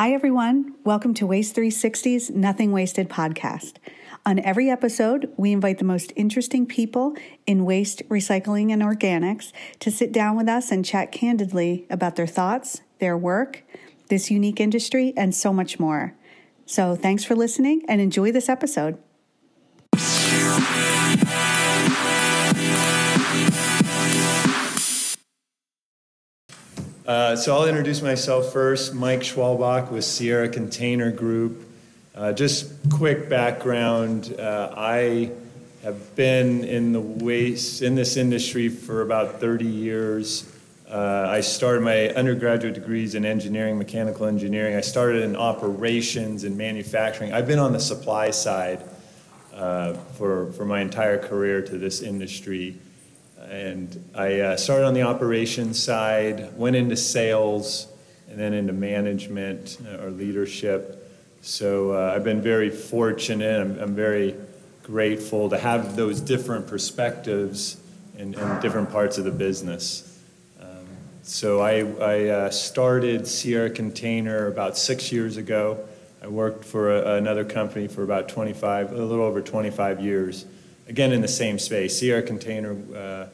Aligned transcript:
Hi, 0.00 0.14
everyone. 0.14 0.76
Welcome 0.82 1.12
to 1.12 1.26
Waste 1.26 1.54
360's 1.54 2.30
Nothing 2.30 2.72
Wasted 2.72 3.10
podcast. 3.10 3.74
On 4.24 4.38
every 4.38 4.70
episode, 4.70 5.30
we 5.36 5.52
invite 5.52 5.76
the 5.76 5.84
most 5.84 6.14
interesting 6.16 6.64
people 6.64 7.14
in 7.46 7.66
waste, 7.66 8.08
recycling, 8.08 8.72
and 8.72 8.80
organics 8.80 9.52
to 9.78 9.90
sit 9.90 10.10
down 10.10 10.38
with 10.38 10.48
us 10.48 10.70
and 10.72 10.86
chat 10.86 11.12
candidly 11.12 11.86
about 11.90 12.16
their 12.16 12.26
thoughts, 12.26 12.80
their 12.98 13.14
work, 13.14 13.62
this 14.08 14.30
unique 14.30 14.58
industry, 14.58 15.12
and 15.18 15.34
so 15.34 15.52
much 15.52 15.78
more. 15.78 16.14
So, 16.64 16.96
thanks 16.96 17.22
for 17.22 17.36
listening 17.36 17.82
and 17.86 18.00
enjoy 18.00 18.32
this 18.32 18.48
episode. 18.48 18.96
Uh, 27.10 27.34
so 27.34 27.52
I'll 27.56 27.66
introduce 27.66 28.02
myself 28.02 28.52
first. 28.52 28.94
Mike 28.94 29.22
Schwalbach 29.22 29.90
with 29.90 30.04
Sierra 30.04 30.48
Container 30.48 31.10
Group. 31.10 31.68
Uh, 32.14 32.32
just 32.32 32.72
quick 32.88 33.28
background. 33.28 34.32
Uh, 34.38 34.72
I 34.76 35.32
have 35.82 36.14
been 36.14 36.62
in 36.62 36.92
the 36.92 37.00
waste 37.00 37.82
in 37.82 37.96
this 37.96 38.16
industry 38.16 38.68
for 38.68 39.02
about 39.02 39.40
30 39.40 39.64
years. 39.64 40.56
Uh, 40.88 41.26
I 41.28 41.40
started 41.40 41.82
my 41.82 42.10
undergraduate 42.10 42.74
degrees 42.74 43.16
in 43.16 43.24
engineering, 43.24 43.76
mechanical 43.76 44.26
engineering. 44.26 44.76
I 44.76 44.80
started 44.80 45.24
in 45.24 45.34
operations 45.34 46.44
and 46.44 46.56
manufacturing. 46.56 47.32
I've 47.32 47.48
been 47.48 47.58
on 47.58 47.72
the 47.72 47.80
supply 47.80 48.30
side 48.30 48.84
uh, 49.52 49.94
for, 50.16 50.52
for 50.52 50.64
my 50.64 50.80
entire 50.80 51.18
career 51.18 51.60
to 51.60 51.76
this 51.76 52.02
industry. 52.02 52.78
And 53.48 54.10
I 54.14 54.40
uh, 54.40 54.56
started 54.56 54.86
on 54.86 54.94
the 54.94 55.02
operations 55.02 55.82
side, 55.82 56.56
went 56.56 56.76
into 56.76 56.96
sales, 56.96 57.88
and 58.30 58.38
then 58.38 58.54
into 58.54 58.72
management 58.72 59.78
uh, 59.84 60.04
or 60.04 60.10
leadership. 60.10 61.10
So 61.42 61.92
uh, 61.92 62.12
I've 62.14 62.24
been 62.24 62.40
very 62.40 62.70
fortunate. 62.70 63.60
I'm, 63.60 63.78
I'm, 63.78 63.94
very 63.94 64.36
grateful 64.84 65.50
to 65.50 65.58
have 65.58 65.96
those 65.96 66.20
different 66.20 66.66
perspectives 66.66 67.80
in, 68.16 68.34
in 68.34 68.60
different 68.60 68.90
parts 68.90 69.18
of 69.18 69.24
the 69.24 69.30
business. 69.30 70.20
Um, 70.60 70.86
so 71.22 71.60
I, 71.60 71.80
I 71.80 72.28
uh, 72.28 72.50
started 72.50 73.26
Sierra 73.26 73.70
Container 73.70 74.46
about 74.46 74.78
six 74.78 75.10
years 75.10 75.36
ago. 75.36 75.78
I 76.22 76.28
worked 76.28 76.64
for 76.64 76.94
a, 76.94 77.16
another 77.16 77.44
company 77.44 77.88
for 77.88 78.04
about 78.04 78.28
25, 78.28 78.92
a 78.92 78.94
little 78.94 79.24
over 79.24 79.40
25 79.40 80.00
years. 80.00 80.44
Again, 80.86 81.12
in 81.12 81.20
the 81.20 81.28
same 81.28 81.58
space, 81.58 81.98
Sierra 81.98 82.22
Container 82.22 82.76
uh, 82.94 83.26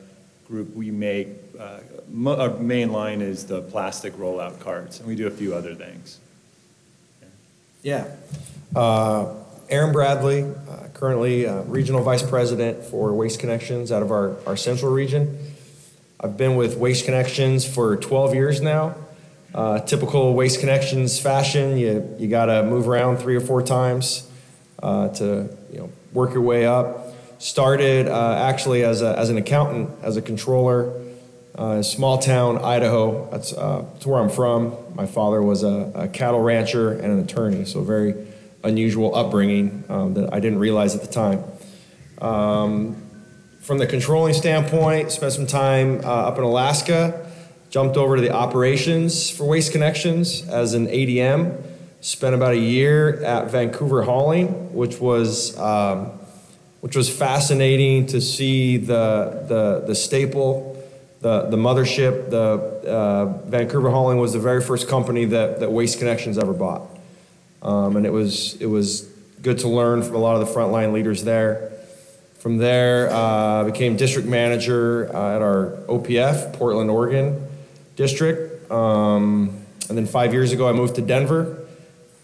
group, 0.47 0.75
we 0.75 0.91
make, 0.91 1.29
uh, 1.59 1.79
mo- 2.09 2.37
our 2.37 2.51
main 2.51 2.93
line 2.93 3.21
is 3.21 3.47
the 3.47 3.63
plastic 3.63 4.15
rollout 4.15 4.61
carts, 4.61 4.99
and 4.99 5.09
we 5.09 5.17
do 5.17 5.27
a 5.27 5.31
few 5.31 5.55
other 5.55 5.75
things. 5.75 6.19
Yeah. 7.83 8.07
Uh, 8.75 9.35
Aaron 9.69 9.93
Bradley, 9.93 10.43
uh, 10.43 10.89
currently 10.95 11.47
uh, 11.47 11.63
Regional 11.63 12.03
Vice 12.03 12.23
President 12.23 12.85
for 12.85 13.13
Waste 13.13 13.41
Connections 13.41 13.91
out 13.91 14.03
of 14.03 14.11
our, 14.11 14.37
our 14.47 14.57
central 14.57 14.93
region. 14.93 15.39
I've 16.21 16.37
been 16.37 16.57
with 16.57 16.77
Waste 16.77 17.05
Connections 17.05 17.67
for 17.67 17.97
12 17.97 18.35
years 18.35 18.61
now. 18.61 18.95
Uh, 19.55 19.81
typical 19.81 20.35
Waste 20.35 20.61
Connections 20.61 21.19
fashion, 21.19 21.77
you, 21.77 22.15
you 22.19 22.29
got 22.29 22.47
to 22.47 22.63
move 22.63 22.89
around 22.89 23.19
three 23.19 23.37
or 23.37 23.41
four 23.41 23.63
times 23.63 24.31
uh, 24.83 25.09
to 25.09 25.49
you 25.73 25.79
know, 25.79 25.91
work 26.13 26.33
your 26.33 26.43
way 26.43 26.67
up. 26.67 27.06
Started 27.39 28.09
uh, 28.09 28.35
actually 28.35 28.83
as, 28.83 29.03
a, 29.03 29.19
as 29.19 29.29
an 29.29 29.37
accountant, 29.37 29.91
as 30.03 30.17
a 30.17 30.23
controller, 30.23 31.03
uh, 31.59 31.77
in 31.77 31.83
small 31.83 32.19
town 32.19 32.59
Idaho. 32.59 33.29
That's, 33.31 33.53
uh, 33.53 33.85
that's 33.93 34.07
where 34.07 34.21
I'm 34.21 34.31
from. 34.31 34.77
My 34.95 35.07
father 35.07 35.43
was 35.43 35.63
a, 35.63 35.93
a, 35.95 36.09
cattle 36.09 36.41
rancher 36.41 36.93
and 36.93 37.13
an 37.13 37.19
attorney, 37.19 37.65
so 37.65 37.83
very 37.83 38.15
unusual 38.65 39.15
upbringing 39.15 39.85
um, 39.89 40.15
that 40.15 40.33
I 40.33 40.41
didn't 40.41 40.59
realize 40.59 40.95
at 40.95 41.03
the 41.03 41.09
time. 41.09 41.45
Um, 42.21 43.03
from 43.61 43.79
the 43.79 43.87
controlling 43.87 44.33
standpoint, 44.33 45.11
spent 45.13 45.33
some 45.33 45.47
time 45.47 46.01
uh, 46.05 46.29
up 46.29 46.39
in 46.39 46.45
Alaska, 46.45 47.29
jumped 47.69 47.97
over 47.97 48.17
to 48.17 48.23
the 48.23 48.31
operations 48.31 49.29
for 49.29 49.45
Waste 49.45 49.73
Connections 49.73 50.47
as 50.49 50.75
an 50.75 50.87
ADM. 50.87 51.63
Spent 52.01 52.35
about 52.35 52.53
a 52.53 52.59
year 52.59 53.23
at 53.25 53.51
Vancouver 53.51 54.03
Hauling, 54.03 54.73
which 54.73 55.01
was 55.01 55.59
um, 55.59 56.13
which 56.87 56.95
was 56.95 57.11
fascinating 57.11 58.07
to 58.07 58.21
see 58.21 58.77
the, 58.77 59.45
the, 59.49 59.83
the 59.89 59.95
staple, 59.97 60.81
the, 61.21 61.41
the 61.51 61.57
mothership. 61.57 62.31
The 62.31 62.39
uh, 62.89 63.25
Vancouver 63.49 63.91
Hauling 63.91 64.19
was 64.19 64.35
the 64.35 64.39
very 64.39 64.63
first 64.63 64.87
company 64.87 65.25
that, 65.25 65.59
that 65.59 65.73
Waste 65.73 65.99
Connections 65.99 66.39
ever 66.39 66.53
bought. 66.53 66.83
Um, 67.61 67.97
and 67.97 68.07
it 68.07 68.13
was, 68.13 68.55
it 68.63 68.67
was 68.67 69.01
good 69.43 69.59
to 69.59 69.69
learn 69.69 70.01
from 70.05 70.15
a 70.15 70.19
lot 70.19 70.41
of 70.41 70.47
the 70.47 70.55
frontline 70.55 70.93
leaders 70.93 71.25
there. 71.25 71.73
From 72.39 72.59
there, 72.59 73.11
uh, 73.11 73.65
became 73.65 73.97
district 73.97 74.29
manager 74.29 75.11
uh, 75.13 75.35
at 75.35 75.43
our 75.43 75.79
OPF, 75.89 76.53
Portland, 76.53 76.89
Oregon 76.89 77.49
district. 77.97 78.71
Um, 78.71 79.61
and 79.89 79.99
then 79.99 80.07
five 80.07 80.33
years 80.33 80.53
ago, 80.53 80.69
I 80.69 80.73
moved 80.73 80.95
to 80.95 81.03
Denver 81.03 81.67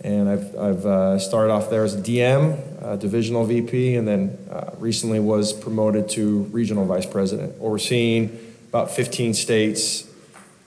and 0.05 0.29
I've, 0.29 0.57
I've 0.57 0.87
uh, 0.87 1.19
started 1.19 1.53
off 1.53 1.69
there 1.69 1.83
as 1.83 1.95
a 1.95 2.01
DM, 2.01 2.72
uh, 2.83 2.97
divisional 2.97 3.45
VP, 3.45 3.97
and 3.97 4.07
then 4.07 4.39
uh, 4.51 4.71
recently 4.79 5.21
was 5.21 5.53
promoted 5.53 6.09
to 6.11 6.41
regional 6.45 6.85
vice 6.85 7.07
president, 7.07 7.55
overseeing 7.61 8.55
about 8.69 8.91
15 8.91 9.35
states 9.35 10.09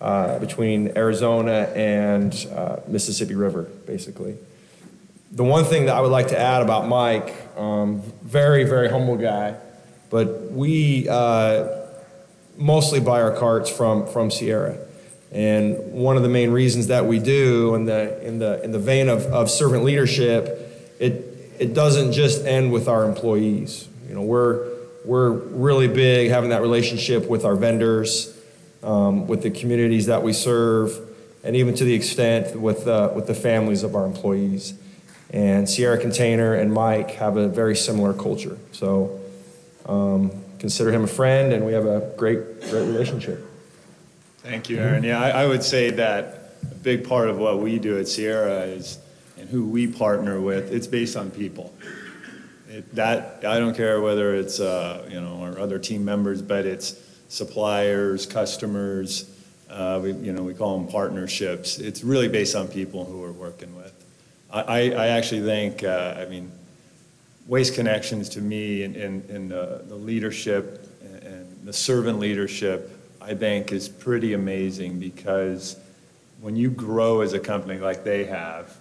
uh, 0.02 0.40
between 0.40 0.96
Arizona 0.98 1.72
and 1.76 2.48
uh, 2.54 2.78
Mississippi 2.88 3.36
River, 3.36 3.64
basically. 3.86 4.38
The 5.32 5.44
one 5.44 5.66
thing 5.66 5.88
that 5.88 5.96
I 5.96 6.02
would 6.02 6.12
like 6.12 6.30
to 6.30 6.40
add 6.40 6.62
about 6.62 6.88
Mike, 6.88 7.34
um, 7.58 8.02
very, 8.22 8.64
very 8.64 8.90
humble 8.90 9.18
guy, 9.18 9.56
but 10.10 10.52
we 10.52 11.10
uh, 11.10 11.68
mostly 12.58 13.00
buy 13.00 13.22
our 13.22 13.36
carts 13.36 13.70
from, 13.70 14.08
from 14.08 14.32
Sierra. 14.32 14.78
And 15.32 15.92
one 15.92 16.16
of 16.16 16.24
the 16.24 16.30
main 16.30 16.52
reasons 16.52 16.88
that 16.88 17.06
we 17.06 17.20
do, 17.20 17.76
in 17.76 17.86
the, 17.86 18.26
in 18.26 18.40
the, 18.40 18.64
in 18.64 18.72
the 18.72 18.80
vein 18.80 19.10
of, 19.10 19.26
of 19.26 19.50
servant 19.50 19.84
leadership, 19.84 20.96
it, 21.00 21.35
it 21.60 21.74
doesn't 21.74 22.12
just 22.12 22.46
end 22.46 22.72
with 22.72 22.88
our 22.88 23.06
employees. 23.06 23.88
You 24.08 24.16
know, 24.16 24.22
we're, 24.22 24.68
we're 25.04 25.32
really 25.32 25.88
big 25.88 26.30
having 26.30 26.50
that 26.50 26.62
relationship 26.62 27.28
with 27.28 27.46
our 27.46 27.56
vendors, 27.56 28.38
um, 28.84 29.28
with 29.28 29.42
the 29.42 29.52
communities 29.52 30.08
that 30.08 30.24
we 30.24 30.34
serve, 30.34 31.00
and 31.44 31.56
even 31.56 31.76
to 31.76 31.84
the 31.84 31.94
extent 31.94 32.60
with, 32.60 32.88
uh, 32.88 33.12
with 33.16 33.28
the 33.28 33.36
families 33.36 33.84
of 33.84 33.96
our 33.96 34.06
employees. 34.06 34.74
And 35.32 35.70
Sierra 35.70 35.98
Container 35.98 36.54
and 36.54 36.74
Mike 36.74 37.12
have 37.12 37.38
a 37.38 37.48
very 37.48 37.76
similar 37.76 38.14
culture. 38.14 38.58
So 38.72 39.20
um, 39.86 40.32
consider 40.60 40.92
him 40.92 41.04
a 41.04 41.08
friend, 41.08 41.54
and 41.54 41.66
we 41.66 41.74
have 41.74 41.86
a 41.86 42.14
great, 42.18 42.62
great 42.62 42.86
relationship. 42.86 43.44
Thank 44.40 44.70
you, 44.70 44.78
Aaron. 44.78 45.04
Yeah, 45.04 45.20
I, 45.20 45.30
I 45.44 45.48
would 45.48 45.64
say 45.64 45.90
that 45.92 46.54
a 46.72 46.76
big 46.76 47.08
part 47.08 47.30
of 47.30 47.38
what 47.38 47.60
we 47.60 47.80
do 47.80 47.98
at 47.98 48.08
Sierra 48.08 48.62
is, 48.62 49.00
and 49.46 49.52
who 49.52 49.66
we 49.66 49.88
partner 49.88 50.42
with, 50.42 50.74
it's 50.74 50.88
based 50.88 51.16
on 51.16 51.30
people. 51.30 51.74
It, 52.68 52.96
that 52.96 53.44
I 53.46 53.60
don't 53.60 53.76
care 53.76 54.02
whether 54.02 54.36
it's 54.36 54.60
uh, 54.60 55.08
you 55.10 55.22
know 55.22 55.44
our 55.44 55.60
other 55.60 55.78
team 55.80 56.04
members, 56.04 56.42
but 56.42 56.66
it's 56.66 57.00
suppliers, 57.30 58.26
customers. 58.26 59.32
Uh, 59.70 60.00
we 60.02 60.14
you 60.14 60.34
know 60.34 60.44
we 60.44 60.54
call 60.54 60.80
them 60.80 60.88
partnerships. 60.88 61.78
It's 61.78 62.04
really 62.04 62.28
based 62.28 62.56
on 62.56 62.68
people 62.68 63.06
who 63.06 63.20
we're 63.20 63.32
working 63.32 63.76
with. 63.76 63.94
I, 64.52 64.92
I 64.92 65.08
actually 65.08 65.42
think 65.42 65.84
uh, 65.84 66.16
I 66.18 66.26
mean 66.26 66.52
Waste 67.48 67.76
Connections 67.76 68.30
to 68.30 68.42
me 68.42 68.84
and, 68.84 68.96
and, 68.96 69.30
and 69.30 69.54
uh, 69.54 69.80
the 69.88 69.96
leadership 69.96 70.90
and 71.02 71.46
the 71.66 71.74
servant 71.74 72.20
leadership 72.20 72.90
I 73.22 73.36
think 73.36 73.72
is 73.72 73.90
pretty 73.90 74.34
amazing 74.34 75.00
because 75.00 75.78
when 76.40 76.56
you 76.56 76.70
grow 76.70 77.22
as 77.22 77.34
a 77.34 77.40
company 77.40 77.80
like 77.80 78.04
they 78.04 78.26
have, 78.26 78.76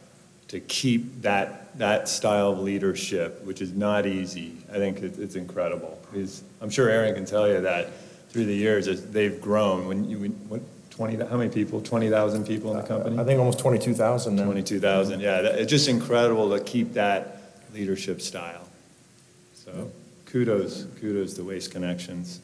to 0.48 0.60
keep 0.60 1.22
that, 1.22 1.76
that 1.78 2.08
style 2.08 2.52
of 2.52 2.60
leadership, 2.60 3.42
which 3.44 3.60
is 3.60 3.72
not 3.72 4.06
easy, 4.06 4.52
I 4.70 4.74
think 4.74 4.98
it's 5.00 5.34
incredible. 5.34 5.98
Because 6.10 6.42
I'm 6.60 6.70
sure 6.70 6.88
Aaron 6.88 7.14
can 7.14 7.24
tell 7.24 7.48
you 7.48 7.60
that 7.62 7.90
through 8.28 8.46
the 8.46 8.54
years 8.54 8.88
as 8.88 9.10
they've 9.10 9.40
grown. 9.40 9.86
When 9.86 10.08
you, 10.08 10.18
what, 10.48 10.60
20, 10.90 11.24
how 11.26 11.36
many 11.36 11.50
people? 11.50 11.80
20,000 11.80 12.46
people 12.46 12.70
in 12.72 12.76
the 12.76 12.82
company? 12.86 13.18
I 13.18 13.24
think 13.24 13.38
almost 13.38 13.58
22,000 13.58 14.36
now. 14.36 14.44
22,000, 14.44 15.20
yeah. 15.20 15.42
That, 15.42 15.54
it's 15.56 15.70
just 15.70 15.88
incredible 15.88 16.56
to 16.56 16.62
keep 16.62 16.92
that 16.94 17.40
leadership 17.72 18.20
style. 18.20 18.68
So 19.54 19.90
kudos, 20.26 20.86
kudos 21.00 21.34
to 21.34 21.42
Waste 21.42 21.70
Connections. 21.70 22.40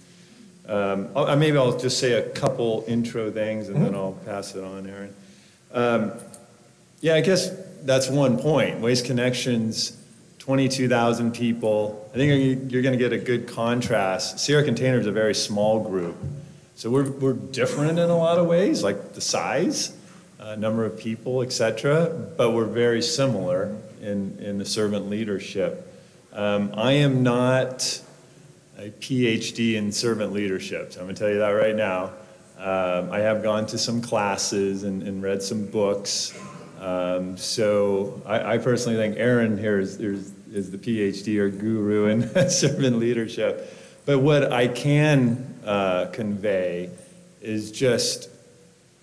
Um, 0.68 1.08
I'll, 1.16 1.36
maybe 1.36 1.58
I'll 1.58 1.76
just 1.76 1.98
say 1.98 2.12
a 2.12 2.28
couple 2.30 2.84
intro 2.86 3.30
things 3.30 3.68
and 3.68 3.76
then 3.76 3.92
mm-hmm. 3.92 3.96
I'll 3.96 4.12
pass 4.24 4.54
it 4.54 4.62
on, 4.62 4.86
Aaron. 4.86 5.14
Um, 5.72 6.12
yeah, 7.00 7.14
I 7.14 7.20
guess 7.20 7.50
that's 7.82 8.08
one 8.08 8.38
point. 8.38 8.80
Waste 8.80 9.04
Connections, 9.04 9.96
22,000 10.38 11.32
people. 11.32 12.10
I 12.14 12.16
think 12.16 12.72
you're 12.72 12.82
going 12.82 12.98
to 12.98 12.98
get 12.98 13.12
a 13.12 13.18
good 13.18 13.48
contrast. 13.48 14.40
Sierra 14.40 14.64
Container 14.64 14.98
is 14.98 15.06
a 15.06 15.12
very 15.12 15.34
small 15.34 15.82
group. 15.82 16.16
So 16.76 16.90
we're, 16.90 17.10
we're 17.10 17.34
different 17.34 17.98
in 17.98 18.10
a 18.10 18.16
lot 18.16 18.38
of 18.38 18.46
ways, 18.46 18.82
like 18.82 19.12
the 19.12 19.20
size. 19.20 19.92
uh, 20.40 20.56
number 20.56 20.84
of 20.84 20.98
people, 20.98 21.42
etc., 21.42 22.08
but 22.36 22.52
we're 22.52 22.64
very 22.64 23.02
similar 23.02 23.76
in, 24.00 24.38
in 24.40 24.58
the 24.58 24.64
servant 24.64 25.10
leadership. 25.10 25.86
Um, 26.32 26.72
I 26.74 26.92
am 26.92 27.22
not 27.22 28.02
a 28.78 28.90
PhD 28.90 29.74
in 29.74 29.92
servant 29.92 30.32
leadership, 30.32 30.92
so 30.92 31.00
I'm 31.00 31.06
going 31.06 31.14
to 31.14 31.20
tell 31.20 31.30
you 31.30 31.38
that 31.38 31.50
right 31.50 31.76
now. 31.76 32.12
Um, 32.58 33.10
I 33.10 33.20
have 33.20 33.42
gone 33.42 33.66
to 33.66 33.78
some 33.78 34.00
classes 34.00 34.84
and, 34.84 35.02
and 35.02 35.22
read 35.22 35.42
some 35.42 35.66
books. 35.66 36.38
Um, 36.80 37.36
so 37.36 38.22
I, 38.24 38.54
I, 38.54 38.58
personally 38.58 38.96
think 38.96 39.18
Aaron 39.18 39.58
here 39.58 39.78
is, 39.78 40.00
is, 40.00 40.32
is 40.50 40.70
the 40.70 40.78
PhD 40.78 41.38
or 41.38 41.50
guru 41.50 42.06
in 42.06 42.50
servant 42.50 42.98
leadership. 42.98 43.76
But 44.06 44.20
what 44.20 44.50
I 44.50 44.66
can 44.66 45.60
uh, 45.62 46.06
convey 46.06 46.88
is 47.42 47.70
just 47.70 48.30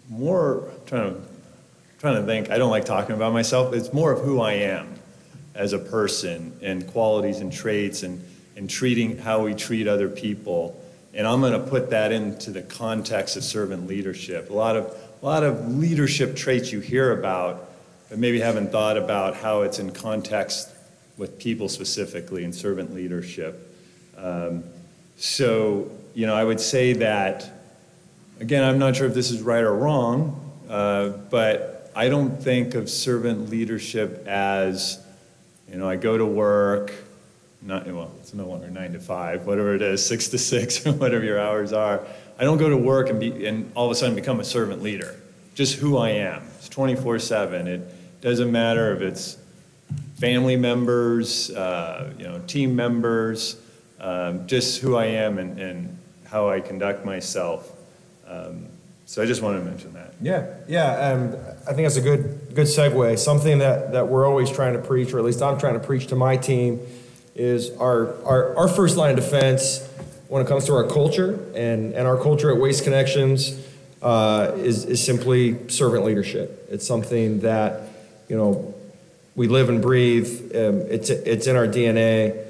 more 0.09 0.71
trying 0.87 1.13
to 1.13 1.21
trying 1.99 2.15
to 2.15 2.23
think. 2.23 2.49
I 2.49 2.57
don't 2.57 2.71
like 2.71 2.85
talking 2.85 3.15
about 3.15 3.33
myself. 3.33 3.73
It's 3.73 3.93
more 3.93 4.11
of 4.11 4.21
who 4.21 4.41
I 4.41 4.53
am 4.53 4.95
as 5.55 5.73
a 5.73 5.79
person 5.79 6.57
and 6.61 6.85
qualities 6.87 7.39
and 7.39 7.51
traits 7.51 8.03
and, 8.03 8.23
and 8.55 8.69
treating 8.69 9.17
how 9.17 9.43
we 9.43 9.55
treat 9.55 9.87
other 9.87 10.07
people. 10.07 10.79
And 11.13 11.25
I'm 11.25 11.41
going 11.41 11.53
to 11.53 11.67
put 11.67 11.89
that 11.89 12.11
into 12.11 12.51
the 12.51 12.61
context 12.61 13.35
of 13.37 13.43
servant 13.43 13.87
leadership. 13.87 14.49
A 14.49 14.53
lot 14.53 14.75
of 14.75 14.95
a 15.21 15.25
lot 15.25 15.43
of 15.43 15.75
leadership 15.75 16.35
traits 16.35 16.71
you 16.71 16.79
hear 16.79 17.19
about, 17.19 17.66
but 18.09 18.17
maybe 18.17 18.39
haven't 18.39 18.71
thought 18.71 18.97
about 18.97 19.35
how 19.35 19.61
it's 19.61 19.79
in 19.79 19.91
context 19.91 20.69
with 21.17 21.39
people 21.39 21.67
specifically 21.67 22.43
in 22.43 22.53
servant 22.53 22.93
leadership. 22.93 23.75
Um, 24.17 24.63
so, 25.17 25.91
you 26.13 26.27
know, 26.27 26.35
I 26.35 26.43
would 26.43 26.59
say 26.59 26.93
that, 26.93 27.49
again, 28.39 28.63
I'm 28.63 28.79
not 28.79 28.95
sure 28.95 29.07
if 29.07 29.13
this 29.13 29.31
is 29.31 29.41
right 29.41 29.63
or 29.63 29.73
wrong, 29.73 30.51
uh, 30.69 31.09
but 31.09 31.91
I 31.95 32.09
don't 32.09 32.41
think 32.41 32.75
of 32.75 32.89
servant 32.89 33.49
leadership 33.49 34.27
as, 34.27 35.03
you 35.69 35.77
know, 35.77 35.89
I 35.89 35.95
go 35.95 36.17
to 36.17 36.25
work, 36.25 36.93
not, 37.61 37.87
well, 37.87 38.11
it's 38.19 38.33
no 38.33 38.45
longer 38.45 38.69
nine 38.69 38.93
to 38.93 38.99
five, 38.99 39.47
whatever 39.47 39.73
it 39.73 39.81
is, 39.81 40.05
six 40.07 40.29
to 40.29 40.37
six, 40.37 40.85
or 40.85 40.93
whatever 40.93 41.25
your 41.25 41.39
hours 41.39 41.73
are. 41.73 42.05
I 42.39 42.43
don't 42.43 42.59
go 42.59 42.69
to 42.69 42.77
work 42.77 43.09
and, 43.09 43.19
be, 43.19 43.47
and 43.47 43.71
all 43.73 43.85
of 43.85 43.91
a 43.91 43.95
sudden 43.95 44.15
become 44.15 44.39
a 44.39 44.43
servant 44.43 44.83
leader. 44.83 45.15
Just 45.55 45.79
who 45.79 45.97
I 45.97 46.09
am. 46.09 46.43
It's 46.59 46.69
24 46.69 47.17
7. 47.17 47.67
It 47.67 47.93
doesn't 48.21 48.51
matter 48.51 48.95
if 48.95 49.01
it's 49.01 49.37
family 50.15 50.55
members, 50.55 51.51
uh, 51.51 52.13
you 52.17 52.25
know, 52.25 52.39
team 52.47 52.75
members, 52.75 53.61
um, 53.99 54.47
just 54.47 54.81
who 54.81 54.95
I 54.95 55.05
am 55.05 55.37
and, 55.37 55.59
and, 55.59 55.97
how 56.25 56.49
I 56.49 56.59
conduct 56.59 57.05
myself. 57.05 57.71
Um, 58.27 58.65
so 59.05 59.23
I 59.23 59.25
just 59.25 59.41
wanted 59.41 59.59
to 59.59 59.63
mention 59.63 59.93
that. 59.93 60.13
Yeah, 60.21 60.45
yeah, 60.67 61.13
and 61.13 61.35
I 61.61 61.71
think 61.71 61.85
that's 61.85 61.95
a 61.95 62.01
good 62.01 62.53
good 62.53 62.67
segue. 62.67 63.17
Something 63.17 63.59
that, 63.59 63.93
that 63.93 64.09
we're 64.09 64.27
always 64.27 64.51
trying 64.51 64.73
to 64.73 64.79
preach, 64.79 65.13
or 65.13 65.19
at 65.19 65.23
least 65.23 65.41
I'm 65.41 65.57
trying 65.57 65.75
to 65.75 65.79
preach 65.79 66.07
to 66.07 66.17
my 66.17 66.35
team, 66.35 66.81
is 67.33 67.71
our, 67.77 68.21
our, 68.25 68.57
our 68.57 68.67
first 68.67 68.97
line 68.97 69.11
of 69.11 69.15
defense 69.15 69.87
when 70.27 70.43
it 70.43 70.47
comes 70.47 70.65
to 70.65 70.73
our 70.73 70.85
culture 70.85 71.39
and, 71.55 71.93
and 71.93 72.07
our 72.07 72.17
culture 72.17 72.51
at 72.51 72.59
Waste 72.59 72.83
Connections 72.83 73.63
uh, 74.01 74.51
is, 74.57 74.85
is 74.85 75.03
simply 75.03 75.69
servant 75.69 76.03
leadership. 76.03 76.67
It's 76.69 76.85
something 76.85 77.41
that, 77.41 77.86
you 78.27 78.37
know, 78.37 78.73
we 79.35 79.47
live 79.47 79.69
and 79.69 79.81
breathe. 79.81 80.51
Um, 80.55 80.81
it's, 80.89 81.09
it's 81.09 81.47
in 81.47 81.55
our 81.55 81.67
DNA. 81.67 82.43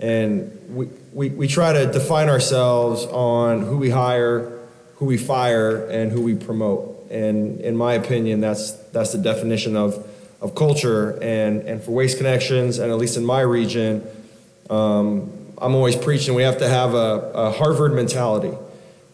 And 0.00 0.74
we, 0.74 0.88
we, 1.12 1.28
we 1.30 1.48
try 1.48 1.72
to 1.72 1.90
define 1.90 2.28
ourselves 2.28 3.04
on 3.06 3.62
who 3.62 3.76
we 3.76 3.90
hire, 3.90 4.58
who 4.96 5.06
we 5.06 5.16
fire, 5.16 5.88
and 5.88 6.10
who 6.10 6.22
we 6.22 6.34
promote. 6.34 7.08
And 7.10 7.60
in 7.60 7.76
my 7.76 7.94
opinion, 7.94 8.40
that's, 8.40 8.72
that's 8.90 9.12
the 9.12 9.18
definition 9.18 9.76
of, 9.76 10.06
of 10.40 10.54
culture. 10.54 11.12
And, 11.22 11.62
and 11.62 11.82
for 11.82 11.92
Waste 11.92 12.16
Connections, 12.16 12.78
and 12.78 12.90
at 12.90 12.98
least 12.98 13.16
in 13.16 13.24
my 13.24 13.40
region, 13.40 14.04
um, 14.68 15.32
I'm 15.58 15.74
always 15.74 15.94
preaching 15.94 16.34
we 16.34 16.42
have 16.42 16.58
to 16.58 16.68
have 16.68 16.94
a, 16.94 17.32
a 17.34 17.50
Harvard 17.52 17.94
mentality. 17.94 18.56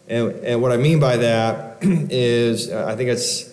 And, 0.08 0.30
and 0.42 0.62
what 0.62 0.72
I 0.72 0.78
mean 0.78 0.98
by 0.98 1.18
that 1.18 1.78
is 1.82 2.72
I 2.72 2.96
think 2.96 3.10
it's 3.10 3.49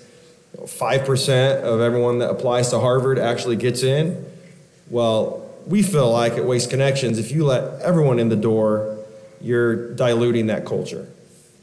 5% 0.67 1.61
of 1.61 1.79
everyone 1.81 2.19
that 2.19 2.29
applies 2.29 2.69
to 2.69 2.79
Harvard 2.79 3.17
actually 3.17 3.55
gets 3.55 3.83
in. 3.83 4.25
Well, 4.89 5.49
we 5.65 5.81
feel 5.81 6.11
like 6.11 6.33
at 6.33 6.45
Waste 6.45 6.69
Connections, 6.69 7.17
if 7.19 7.31
you 7.31 7.45
let 7.45 7.81
everyone 7.81 8.19
in 8.19 8.29
the 8.29 8.35
door, 8.35 8.97
you're 9.41 9.93
diluting 9.95 10.47
that 10.47 10.65
culture. 10.65 11.07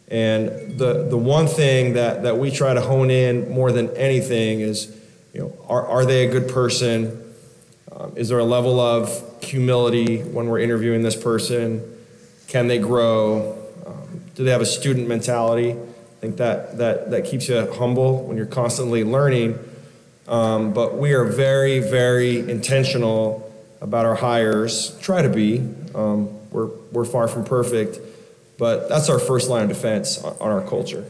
And 0.08 0.78
the, 0.78 1.06
the 1.08 1.16
one 1.16 1.46
thing 1.46 1.94
that, 1.94 2.22
that 2.22 2.38
we 2.38 2.50
try 2.50 2.74
to 2.74 2.80
hone 2.80 3.10
in 3.10 3.50
more 3.50 3.72
than 3.72 3.90
anything 3.96 4.60
is, 4.60 4.94
you 5.32 5.40
know, 5.40 5.52
are, 5.68 5.86
are 5.86 6.04
they 6.04 6.26
a 6.26 6.30
good 6.30 6.48
person? 6.48 7.34
Um, 7.92 8.12
is 8.16 8.28
there 8.28 8.38
a 8.38 8.44
level 8.44 8.78
of 8.80 9.42
humility 9.42 10.22
when 10.22 10.48
we're 10.48 10.60
interviewing 10.60 11.02
this 11.02 11.16
person? 11.16 11.82
Can 12.48 12.68
they 12.68 12.78
grow? 12.78 13.58
Um, 13.86 14.22
do 14.34 14.44
they 14.44 14.50
have 14.50 14.60
a 14.60 14.66
student 14.66 15.08
mentality? 15.08 15.76
I 16.24 16.26
think 16.26 16.38
that, 16.38 16.78
that, 16.78 17.10
that 17.10 17.26
keeps 17.26 17.50
you 17.50 17.70
humble 17.70 18.24
when 18.24 18.38
you're 18.38 18.46
constantly 18.46 19.04
learning. 19.04 19.58
Um, 20.26 20.72
but 20.72 20.96
we 20.96 21.12
are 21.12 21.26
very, 21.26 21.80
very 21.80 22.38
intentional 22.38 23.52
about 23.82 24.06
our 24.06 24.14
hires. 24.14 24.98
Try 25.00 25.20
to 25.20 25.28
be. 25.28 25.58
Um, 25.94 26.30
we're, 26.50 26.68
we're 26.92 27.04
far 27.04 27.28
from 27.28 27.44
perfect, 27.44 27.98
but 28.56 28.88
that's 28.88 29.10
our 29.10 29.18
first 29.18 29.50
line 29.50 29.64
of 29.64 29.68
defense 29.68 30.16
on, 30.24 30.34
on 30.40 30.50
our 30.50 30.62
culture. 30.66 31.04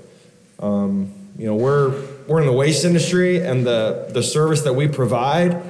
Um, 0.59 1.13
you 1.39 1.47
know, 1.47 1.55
we're, 1.55 1.91
we're 2.27 2.41
in 2.41 2.47
the 2.47 2.53
waste 2.53 2.85
industry, 2.85 3.41
and 3.41 3.65
the, 3.65 4.11
the 4.13 4.23
service 4.23 4.63
that 4.63 4.73
we 4.73 4.89
provide, 4.89 5.63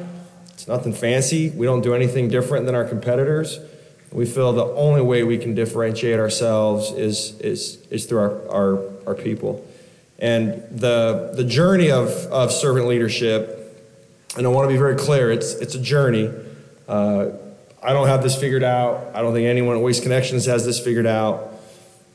it's 0.54 0.66
nothing 0.66 0.94
fancy. 0.94 1.50
We 1.50 1.66
don't 1.66 1.82
do 1.82 1.92
anything 1.92 2.28
different 2.28 2.64
than 2.64 2.74
our 2.74 2.86
competitors. 2.86 3.60
We 4.14 4.26
feel 4.26 4.52
the 4.52 4.64
only 4.64 5.02
way 5.02 5.24
we 5.24 5.38
can 5.38 5.56
differentiate 5.56 6.20
ourselves 6.20 6.92
is, 6.92 7.38
is, 7.40 7.84
is 7.90 8.06
through 8.06 8.20
our, 8.20 8.48
our, 8.48 8.90
our 9.08 9.14
people. 9.16 9.66
And 10.20 10.62
the, 10.70 11.32
the 11.34 11.42
journey 11.42 11.90
of, 11.90 12.10
of 12.30 12.52
servant 12.52 12.86
leadership, 12.86 13.60
and 14.36 14.46
I 14.46 14.50
want 14.50 14.68
to 14.68 14.72
be 14.72 14.78
very 14.78 14.94
clear, 14.94 15.32
it's, 15.32 15.54
it's 15.54 15.74
a 15.74 15.80
journey. 15.80 16.32
Uh, 16.86 17.30
I 17.82 17.92
don't 17.92 18.06
have 18.06 18.22
this 18.22 18.38
figured 18.38 18.62
out. 18.62 19.10
I 19.16 19.20
don't 19.20 19.34
think 19.34 19.48
anyone 19.48 19.76
at 19.76 19.82
Waste 19.82 20.04
Connections 20.04 20.46
has 20.46 20.64
this 20.64 20.78
figured 20.78 21.06
out. 21.06 21.50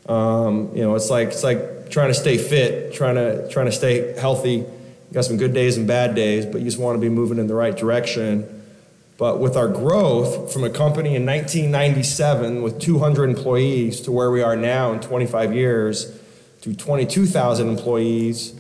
Um, 0.08 0.74
you 0.74 0.82
know, 0.82 0.96
it's 0.96 1.10
like 1.10 1.28
it's 1.28 1.44
like 1.44 1.92
trying 1.92 2.08
to 2.08 2.16
stay 2.16 2.38
fit, 2.38 2.94
trying 2.94 3.16
to 3.16 3.48
trying 3.50 3.68
to 3.68 3.72
stay 3.72 4.18
healthy. 4.18 4.54
You 4.54 5.14
got 5.14 5.26
some 5.26 5.38
good 5.38 5.54
days 5.54 5.78
and 5.78 5.86
bad 5.86 6.16
days, 6.16 6.46
but 6.46 6.60
you 6.60 6.66
just 6.66 6.80
want 6.80 6.96
to 6.96 7.00
be 7.00 7.10
moving 7.10 7.38
in 7.38 7.46
the 7.46 7.54
right 7.54 7.76
direction. 7.76 8.59
But 9.20 9.42
with 9.42 9.58
our 9.58 9.68
growth 9.68 10.54
from 10.54 10.64
a 10.64 10.70
company 10.70 11.14
in 11.14 11.26
1997 11.26 12.62
with 12.62 12.80
200 12.80 13.30
employees 13.30 14.00
to 14.02 14.14
where 14.14 14.32
we 14.32 14.42
are 14.42 14.56
now 14.56 14.94
in 14.94 15.02
25 15.02 15.54
years 15.54 16.18
to 16.62 16.74
22,000 16.74 17.68
employees, 17.68 18.54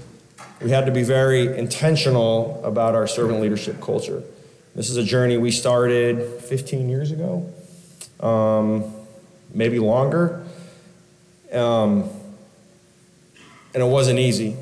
we 0.61 0.69
had 0.71 0.85
to 0.85 0.91
be 0.91 1.01
very 1.01 1.57
intentional 1.57 2.61
about 2.65 2.93
our 2.93 3.07
servant 3.07 3.39
leadership 3.39 3.79
culture. 3.79 4.21
This 4.75 4.89
is 4.89 4.97
a 4.97 5.03
journey 5.03 5.37
we 5.37 5.51
started 5.51 6.41
15 6.41 6.89
years 6.89 7.11
ago, 7.11 7.49
um, 8.19 8.93
maybe 9.53 9.79
longer. 9.79 10.45
Um, 11.53 12.09
and 13.73 13.81
it 13.81 13.87
wasn't 13.87 14.19
easy. 14.19 14.57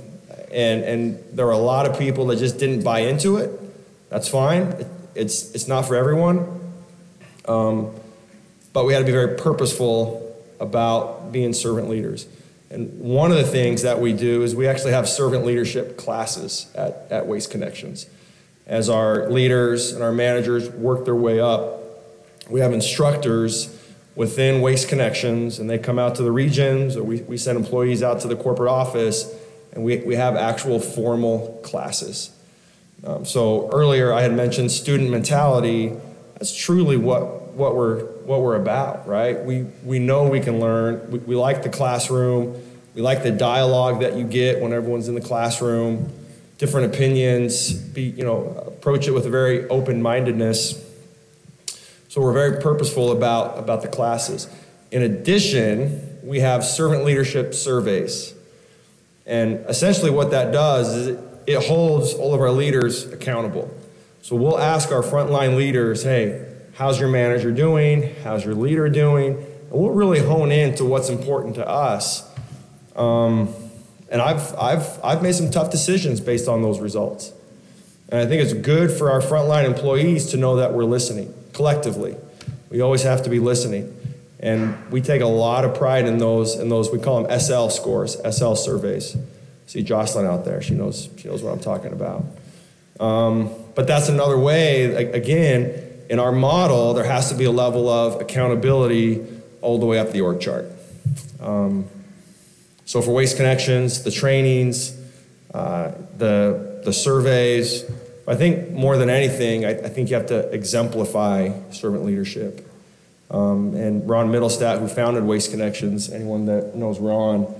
And, 0.51 0.83
and 0.83 1.23
there 1.35 1.47
were 1.47 1.53
a 1.53 1.57
lot 1.57 1.87
of 1.87 1.97
people 1.97 2.27
that 2.27 2.37
just 2.37 2.59
didn't 2.59 2.83
buy 2.83 2.99
into 2.99 3.37
it. 3.37 3.59
That's 4.11 4.29
fine. 4.29 4.61
It, 4.61 4.87
it's, 5.17 5.53
it's 5.53 5.67
not 5.67 5.85
for 5.85 5.95
everyone. 5.95 6.47
Um, 7.47 7.91
but 8.73 8.85
we 8.85 8.93
had 8.93 8.99
to 8.99 9.05
be 9.05 9.11
very 9.11 9.35
purposeful 9.35 10.23
about 10.59 11.31
being 11.31 11.53
servant 11.53 11.89
leaders. 11.89 12.27
And 12.69 12.99
one 12.99 13.31
of 13.31 13.37
the 13.37 13.43
things 13.43 13.81
that 13.81 13.99
we 13.99 14.13
do 14.13 14.43
is 14.43 14.55
we 14.55 14.67
actually 14.67 14.91
have 14.91 15.07
servant 15.07 15.45
leadership 15.45 15.97
classes 15.97 16.69
at, 16.75 17.07
at 17.09 17.25
Waste 17.25 17.49
Connections 17.49 18.07
as 18.65 18.89
our 18.89 19.29
leaders 19.29 19.93
and 19.93 20.03
our 20.03 20.11
managers 20.11 20.69
work 20.69 21.05
their 21.05 21.15
way 21.15 21.39
up. 21.39 21.81
We 22.49 22.59
have 22.59 22.73
instructors 22.73 23.73
within 24.15 24.61
Waste 24.61 24.89
Connections, 24.89 25.59
and 25.59 25.69
they 25.69 25.77
come 25.77 25.97
out 25.97 26.15
to 26.15 26.23
the 26.23 26.31
regions, 26.31 26.97
or 26.97 27.03
we, 27.03 27.21
we 27.21 27.37
send 27.37 27.57
employees 27.57 28.03
out 28.03 28.19
to 28.21 28.27
the 28.27 28.35
corporate 28.35 28.69
office, 28.69 29.33
and 29.71 29.83
we, 29.83 29.97
we 29.97 30.15
have 30.15 30.35
actual 30.35 30.79
formal 30.79 31.61
classes. 31.63 32.36
Um, 33.03 33.25
so 33.25 33.69
earlier 33.71 34.13
I 34.13 34.21
had 34.21 34.33
mentioned 34.33 34.71
student 34.71 35.09
mentality. 35.09 35.93
That's 36.33 36.55
truly 36.55 36.97
what, 36.97 37.53
what, 37.53 37.75
we're, 37.75 38.05
what 38.25 38.41
we're 38.41 38.55
about, 38.55 39.07
right? 39.07 39.43
We, 39.43 39.63
we 39.83 39.99
know 39.99 40.27
we 40.27 40.39
can 40.39 40.59
learn. 40.59 41.11
We, 41.11 41.19
we 41.19 41.35
like 41.35 41.63
the 41.63 41.69
classroom. 41.69 42.61
We 42.95 43.01
like 43.01 43.23
the 43.23 43.31
dialogue 43.31 44.01
that 44.01 44.15
you 44.15 44.23
get 44.23 44.61
when 44.61 44.73
everyone's 44.73 45.07
in 45.07 45.15
the 45.15 45.21
classroom 45.21 46.11
different 46.57 46.93
opinions, 46.93 47.71
be, 47.71 48.03
you 48.03 48.23
know, 48.23 48.47
approach 48.65 49.07
it 49.07 49.11
with 49.11 49.25
a 49.25 49.29
very 49.29 49.67
open-mindedness. 49.69 50.83
So 52.09 52.21
we're 52.21 52.33
very 52.33 52.61
purposeful 52.61 53.11
about, 53.11 53.59
about 53.59 53.81
the 53.83 53.87
classes. 53.87 54.47
In 54.91 55.03
addition, 55.03 56.17
we 56.23 56.39
have 56.39 56.65
servant 56.65 57.05
leadership 57.05 57.53
surveys. 57.53 58.33
And 59.25 59.65
essentially 59.67 60.09
what 60.09 60.31
that 60.31 60.51
does 60.51 60.95
is 60.95 61.07
it, 61.07 61.19
it 61.47 61.65
holds 61.65 62.13
all 62.13 62.35
of 62.35 62.41
our 62.41 62.51
leaders 62.51 63.11
accountable. 63.11 63.73
So 64.21 64.35
we'll 64.35 64.59
ask 64.59 64.91
our 64.91 65.01
frontline 65.01 65.55
leaders, 65.55 66.03
hey, 66.03 66.45
how's 66.75 66.99
your 66.99 67.07
manager 67.07 67.51
doing? 67.51 68.13
How's 68.23 68.43
your 68.43 68.53
leader 68.53 68.89
doing? 68.89 69.35
And 69.35 69.71
we'll 69.71 69.91
really 69.91 70.19
hone 70.19 70.51
in 70.51 70.75
to 70.75 70.85
what's 70.85 71.07
important 71.07 71.55
to 71.55 71.67
us. 71.67 72.29
Um, 72.97 73.53
and 74.11 74.21
I've, 74.21 74.53
I've, 74.57 75.03
I've 75.03 75.21
made 75.23 75.35
some 75.35 75.49
tough 75.49 75.71
decisions 75.71 76.19
based 76.19 76.49
on 76.49 76.61
those 76.61 76.79
results. 76.79 77.31
And 78.09 78.19
I 78.19 78.25
think 78.25 78.41
it's 78.41 78.53
good 78.53 78.91
for 78.91 79.09
our 79.09 79.21
frontline 79.21 79.65
employees 79.65 80.27
to 80.31 80.37
know 80.37 80.57
that 80.57 80.73
we're 80.73 80.83
listening 80.83 81.33
collectively. 81.53 82.15
We 82.69 82.81
always 82.81 83.03
have 83.03 83.23
to 83.23 83.29
be 83.29 83.39
listening. 83.39 83.93
And 84.39 84.91
we 84.91 85.01
take 85.01 85.21
a 85.21 85.27
lot 85.27 85.63
of 85.63 85.75
pride 85.75 86.05
in 86.05 86.17
those, 86.17 86.55
in 86.59 86.67
those 86.67 86.91
we 86.91 86.99
call 86.99 87.23
them 87.23 87.39
SL 87.39 87.69
scores, 87.69 88.17
SL 88.29 88.53
surveys. 88.55 89.15
See 89.67 89.83
Jocelyn 89.83 90.25
out 90.25 90.45
there, 90.45 90.61
she 90.61 90.73
knows, 90.73 91.09
she 91.17 91.27
knows 91.27 91.43
what 91.43 91.51
I'm 91.51 91.59
talking 91.59 91.91
about. 91.91 92.25
Um, 92.99 93.51
but 93.75 93.85
that's 93.85 94.09
another 94.09 94.37
way, 94.39 94.95
again, 95.11 95.83
in 96.09 96.19
our 96.19 96.31
model, 96.31 96.93
there 96.93 97.03
has 97.03 97.29
to 97.29 97.35
be 97.35 97.43
a 97.43 97.51
level 97.51 97.89
of 97.89 98.19
accountability 98.21 99.25
all 99.61 99.77
the 99.77 99.85
way 99.85 99.99
up 99.99 100.11
the 100.11 100.21
org 100.21 100.39
chart. 100.39 100.65
Um, 101.41 101.85
so 102.85 103.01
for 103.01 103.11
Waste 103.11 103.35
Connections, 103.35 104.03
the 104.03 104.11
trainings, 104.11 104.97
uh, 105.53 105.91
the, 106.17 106.81
the 106.85 106.93
surveys, 106.93 107.83
I 108.25 108.35
think 108.35 108.71
more 108.71 108.97
than 108.97 109.09
anything, 109.09 109.65
I, 109.65 109.71
I 109.71 109.89
think 109.89 110.09
you 110.09 110.15
have 110.15 110.27
to 110.27 110.49
exemplify 110.51 111.51
servant 111.71 112.05
leadership. 112.05 112.65
Um, 113.29 113.75
and 113.75 114.07
Ron 114.07 114.31
Mittelstaedt, 114.31 114.79
who 114.79 114.87
founded 114.87 115.25
Waste 115.25 115.51
Connections, 115.51 116.09
anyone 116.09 116.45
that 116.45 116.75
knows 116.75 116.99
Ron, 116.99 117.53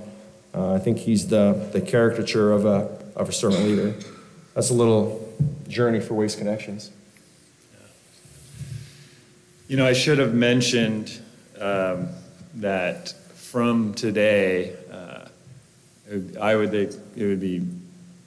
uh, 0.54 0.74
I 0.74 0.78
think 0.78 0.98
he's 0.98 1.28
the, 1.28 1.68
the 1.72 1.80
caricature 1.80 2.52
of 2.52 2.64
a, 2.64 2.88
of 3.14 3.28
a 3.28 3.32
servant 3.32 3.64
leader. 3.64 3.94
That's 4.54 4.70
a 4.70 4.74
little 4.74 5.32
journey 5.68 6.00
for 6.00 6.14
Waste 6.14 6.38
Connections. 6.38 6.90
You 9.68 9.76
know, 9.76 9.86
I 9.86 9.92
should 9.92 10.18
have 10.18 10.32
mentioned 10.32 11.20
um, 11.60 12.08
that 12.54 13.10
from 13.34 13.92
today, 13.94 14.74
uh, 14.90 15.28
I 16.40 16.56
would 16.56 16.70
think 16.70 16.94
it 17.16 17.26
would 17.26 17.40
be 17.40 17.66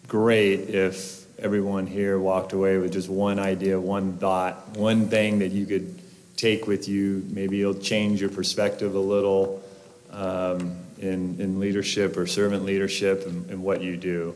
great 0.07 0.69
if 0.69 1.25
everyone 1.39 1.87
here 1.87 2.19
walked 2.19 2.53
away 2.53 2.77
with 2.77 2.93
just 2.93 3.09
one 3.09 3.39
idea, 3.39 3.79
one 3.79 4.17
thought, 4.17 4.69
one 4.77 5.09
thing 5.09 5.39
that 5.39 5.51
you 5.51 5.65
could 5.65 5.99
take 6.37 6.67
with 6.67 6.87
you. 6.87 7.25
Maybe 7.29 7.59
it'll 7.61 7.73
change 7.73 8.21
your 8.21 8.29
perspective 8.29 8.93
a 8.93 8.99
little 8.99 9.63
um, 10.11 10.77
in, 11.01 11.39
in 11.39 11.59
leadership 11.59 12.15
or 12.17 12.27
servant 12.27 12.63
leadership 12.63 13.25
and, 13.25 13.49
and 13.49 13.63
what 13.63 13.81
you 13.81 13.97
do. 13.97 14.35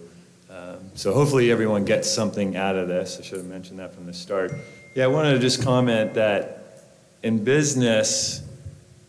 Um, 0.50 0.78
so 0.96 1.14
hopefully 1.14 1.52
everyone 1.52 1.86
gets 1.86 2.10
something 2.10 2.56
out 2.56 2.76
of 2.76 2.88
this. 2.88 3.18
I 3.20 3.24
should 3.24 3.38
have 3.38 3.48
mentioned 3.48 3.80
that 3.80 3.94
from 3.94 4.06
the 4.06 4.14
start. 4.14 4.54
Yeah, 4.96 5.06
I 5.06 5.08
wanted 5.08 5.34
to 5.34 5.40
just 5.40 5.62
comment 5.62 6.14
that 6.14 6.84
in 7.24 7.44
business, 7.44 8.42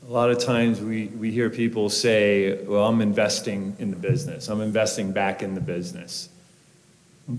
a 0.06 0.10
lot 0.10 0.30
of 0.30 0.38
times 0.38 0.80
we, 0.80 1.06
we 1.06 1.30
hear 1.30 1.50
people 1.50 1.88
say, 1.90 2.64
well, 2.64 2.86
I'm 2.86 3.00
investing 3.00 3.76
in 3.78 3.90
the 3.90 3.96
business. 3.96 4.48
I'm 4.48 4.60
investing 4.60 5.12
back 5.12 5.42
in 5.42 5.54
the 5.54 5.60
business. 5.60 6.28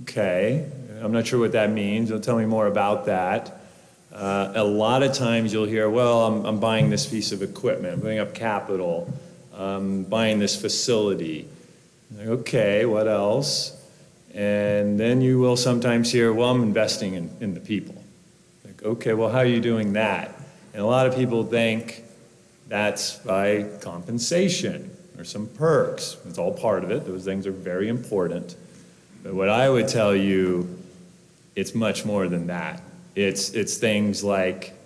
Okay, 0.04 0.70
I'm 1.02 1.12
not 1.12 1.28
sure 1.28 1.40
what 1.40 1.54
that 1.54 1.72
means. 1.72 2.10
You'll 2.10 2.20
tell 2.20 2.38
me 2.38 2.46
more 2.46 2.68
about 2.68 3.06
that. 3.06 3.62
Uh, 4.14 4.52
a 4.56 4.64
lot 4.64 5.04
of 5.04 5.14
times 5.14 5.54
you'll 5.54 5.66
hear, 5.66 5.90
well, 5.90 6.26
I'm, 6.26 6.46
I'm 6.46 6.60
buying 6.60 6.90
this 6.90 7.06
piece 7.06 7.32
of 7.32 7.42
equipment, 7.42 7.94
I'm 7.94 8.02
putting 8.02 8.20
up 8.20 8.34
capital, 8.34 9.14
I'm 9.58 10.04
buying 10.04 10.40
this 10.40 10.60
facility. 10.60 11.48
Like, 12.16 12.28
okay, 12.28 12.86
what 12.86 13.08
else? 13.08 13.74
And 14.34 15.00
then 15.00 15.22
you 15.22 15.40
will 15.40 15.58
sometimes 15.58 16.12
hear, 16.12 16.32
well, 16.32 16.52
I'm 16.52 16.62
investing 16.62 17.16
in, 17.16 17.30
in 17.42 17.54
the 17.56 17.60
people. 17.60 18.04
Like, 18.64 18.84
okay, 18.84 19.14
well, 19.14 19.30
how 19.30 19.40
are 19.40 19.46
you 19.46 19.60
doing 19.60 19.94
that? 19.94 20.40
And 20.74 20.82
a 20.82 20.86
lot 20.86 21.08
of 21.08 21.16
people 21.16 21.44
think 21.44 22.04
that's 22.68 23.16
by 23.18 23.64
compensation 23.82 24.92
or 25.18 25.24
some 25.24 25.48
perks. 25.48 26.18
It's 26.28 26.38
all 26.38 26.54
part 26.54 26.84
of 26.84 26.92
it. 26.92 27.06
Those 27.06 27.26
things 27.26 27.48
are 27.48 27.52
very 27.52 27.88
important. 27.90 28.56
But 29.24 29.34
what 29.34 29.50
I 29.50 29.68
would 29.70 29.88
tell 29.88 30.16
you, 30.16 30.78
it's 31.56 31.74
much 31.74 32.06
more 32.06 32.28
than 32.28 32.48
that. 32.48 32.84
It's, 33.16 33.50
it's 33.50 33.78
things 33.78 34.24
like 34.24 34.77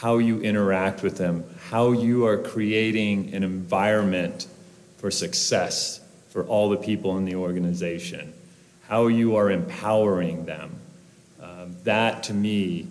how 0.00 0.18
you 0.18 0.40
interact 0.40 1.02
with 1.02 1.18
them, 1.18 1.44
how 1.70 1.90
you 1.90 2.24
are 2.24 2.38
creating 2.38 3.34
an 3.34 3.42
environment 3.42 4.46
for 4.98 5.10
success 5.10 5.98
for 6.28 6.44
all 6.44 6.68
the 6.68 6.76
people 6.76 7.18
in 7.18 7.24
the 7.24 7.34
organization, 7.34 8.32
how 8.86 9.08
you 9.08 9.34
are 9.34 9.50
empowering 9.50 10.44
them. 10.44 10.70
Um, 11.42 11.74
that 11.82 12.22
to 12.24 12.32
me 12.32 12.86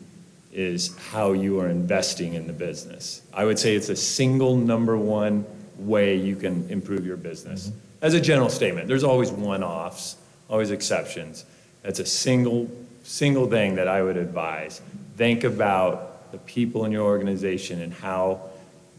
is 0.51 0.97
how 1.11 1.31
you 1.31 1.61
are 1.61 1.69
investing 1.69 2.33
in 2.33 2.45
the 2.45 2.51
business. 2.51 3.21
I 3.33 3.45
would 3.45 3.57
say 3.57 3.73
it's 3.73 3.87
a 3.87 3.95
single 3.95 4.57
number 4.57 4.97
one 4.97 5.45
way 5.77 6.17
you 6.17 6.35
can 6.35 6.69
improve 6.69 7.05
your 7.05 7.15
business. 7.15 7.69
Mm-hmm. 7.69 7.79
As 8.01 8.15
a 8.15 8.21
general 8.21 8.49
statement, 8.49 8.89
there's 8.89 9.05
always 9.05 9.31
one 9.31 9.63
offs, 9.63 10.17
always 10.49 10.71
exceptions. 10.71 11.45
That's 11.83 11.99
a 11.99 12.05
single 12.05 12.69
single 13.03 13.47
thing 13.47 13.75
that 13.75 13.87
I 13.87 14.03
would 14.03 14.17
advise. 14.17 14.81
Think 15.15 15.45
about 15.45 16.16
the 16.31 16.37
people 16.39 16.85
in 16.85 16.91
your 16.91 17.03
organization 17.03 17.81
and 17.81 17.93
how 17.93 18.41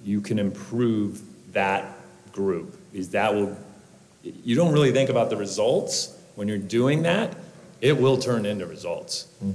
you 0.04 0.20
can 0.20 0.38
improve 0.38 1.22
that 1.52 1.96
group. 2.32 2.76
Because 2.92 3.10
that 3.10 3.34
will, 3.34 3.56
you 4.22 4.54
don't 4.54 4.72
really 4.72 4.92
think 4.92 5.10
about 5.10 5.30
the 5.30 5.36
results 5.36 6.16
when 6.34 6.46
you're 6.46 6.56
doing 6.56 7.02
that, 7.02 7.36
it 7.80 8.00
will 8.00 8.16
turn 8.16 8.46
into 8.46 8.64
results. 8.66 9.26
Mm. 9.44 9.54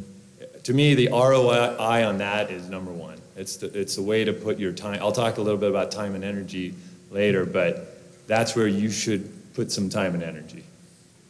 To 0.64 0.74
me, 0.74 0.96
the 0.96 1.10
ROI 1.10 2.06
on 2.06 2.18
that 2.18 2.52
is 2.52 2.70
number 2.70 2.92
one. 2.92 3.18
It's 3.36 3.58
the, 3.58 3.68
it's 3.78 3.96
the 3.96 4.02
way 4.02 4.24
to 4.24 4.34
put 4.34 4.60
your 4.60 4.74
time. 4.74 5.00
I'll 5.02 5.12
talk 5.12 5.38
a 5.38 5.42
little 5.42 5.60
bit 5.60 5.70
about 5.70 5.92
time 5.92 6.14
and 6.16 6.24
energy 6.24 6.74
later, 7.10 7.46
but 7.46 7.98
that's 8.28 8.56
where 8.56 8.68
you 8.68 8.90
should 8.90 9.30
put 9.54 9.72
some 9.72 9.90
time 9.90 10.14
and 10.14 10.24
energy. 10.24 10.64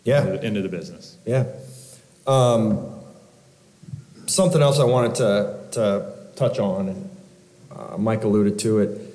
Yeah. 0.03 0.25
Into, 0.25 0.45
into 0.45 0.61
the 0.61 0.69
business. 0.69 1.17
Yeah. 1.25 1.45
Um, 2.27 2.99
something 4.25 4.61
else 4.61 4.79
I 4.79 4.85
wanted 4.85 5.15
to, 5.15 5.59
to 5.71 6.12
touch 6.35 6.59
on, 6.59 6.89
and 6.89 7.09
uh, 7.71 7.97
Mike 7.97 8.23
alluded 8.23 8.59
to 8.59 8.79
it. 8.79 9.13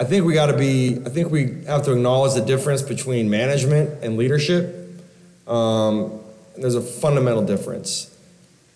I 0.00 0.04
think 0.04 0.24
we 0.24 0.32
got 0.32 0.46
to 0.46 0.56
be, 0.56 0.98
I 1.04 1.10
think 1.10 1.30
we 1.30 1.62
have 1.66 1.84
to 1.84 1.92
acknowledge 1.92 2.34
the 2.34 2.40
difference 2.40 2.80
between 2.80 3.28
management 3.28 4.02
and 4.02 4.16
leadership. 4.16 4.74
Um, 5.46 6.20
there's 6.56 6.74
a 6.74 6.80
fundamental 6.80 7.42
difference. 7.44 8.16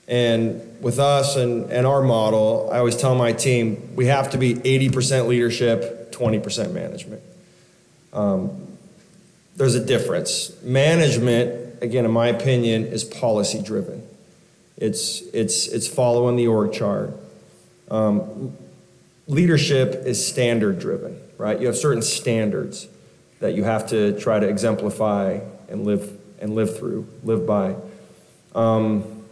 And 0.07 0.83
with 0.83 0.99
us 0.99 1.37
and, 1.37 1.71
and 1.71 1.87
our 1.87 2.03
model, 2.03 2.69
I 2.71 2.79
always 2.79 2.97
tell 2.97 3.15
my 3.15 3.33
team 3.33 3.95
we 3.97 4.07
have 4.07 4.31
to 4.31 4.39
be 4.39 4.55
80% 4.55 5.27
leadership, 5.27 6.13
20% 6.13 6.73
management. 6.73 7.23
Um, 8.13 8.77
there's 9.57 9.75
a 9.75 9.85
difference. 9.85 10.53
Management, 10.63 11.83
again, 11.83 12.05
in 12.05 12.11
my 12.11 12.27
opinion, 12.29 12.85
is 12.85 13.03
policy 13.03 13.63
driven. 13.63 14.07
It's, 14.77 15.23
it's, 15.33 15.69
it's 15.69 15.89
following 15.89 16.37
the 16.37 16.49
org 16.49 16.73
chart. 16.73 17.15
Um, 17.91 18.57
leadership 19.27 20.07
is 20.07 20.25
standard 20.25 20.79
driven, 20.79 21.21
right? 21.39 21.61
You 21.61 21.67
have 21.67 21.77
certain 21.77 22.03
standards 22.03 22.89
that 23.41 23.55
you 23.55 23.65
have 23.65 23.89
to 23.89 24.19
try 24.19 24.39
to 24.39 24.49
exemplify 24.49 25.41
and 25.69 25.85
live 25.85 26.19
and 26.41 26.55
live 26.55 26.77
through, 26.77 27.07
live 27.23 27.47
by. 27.47 27.75
Um, 28.55 29.25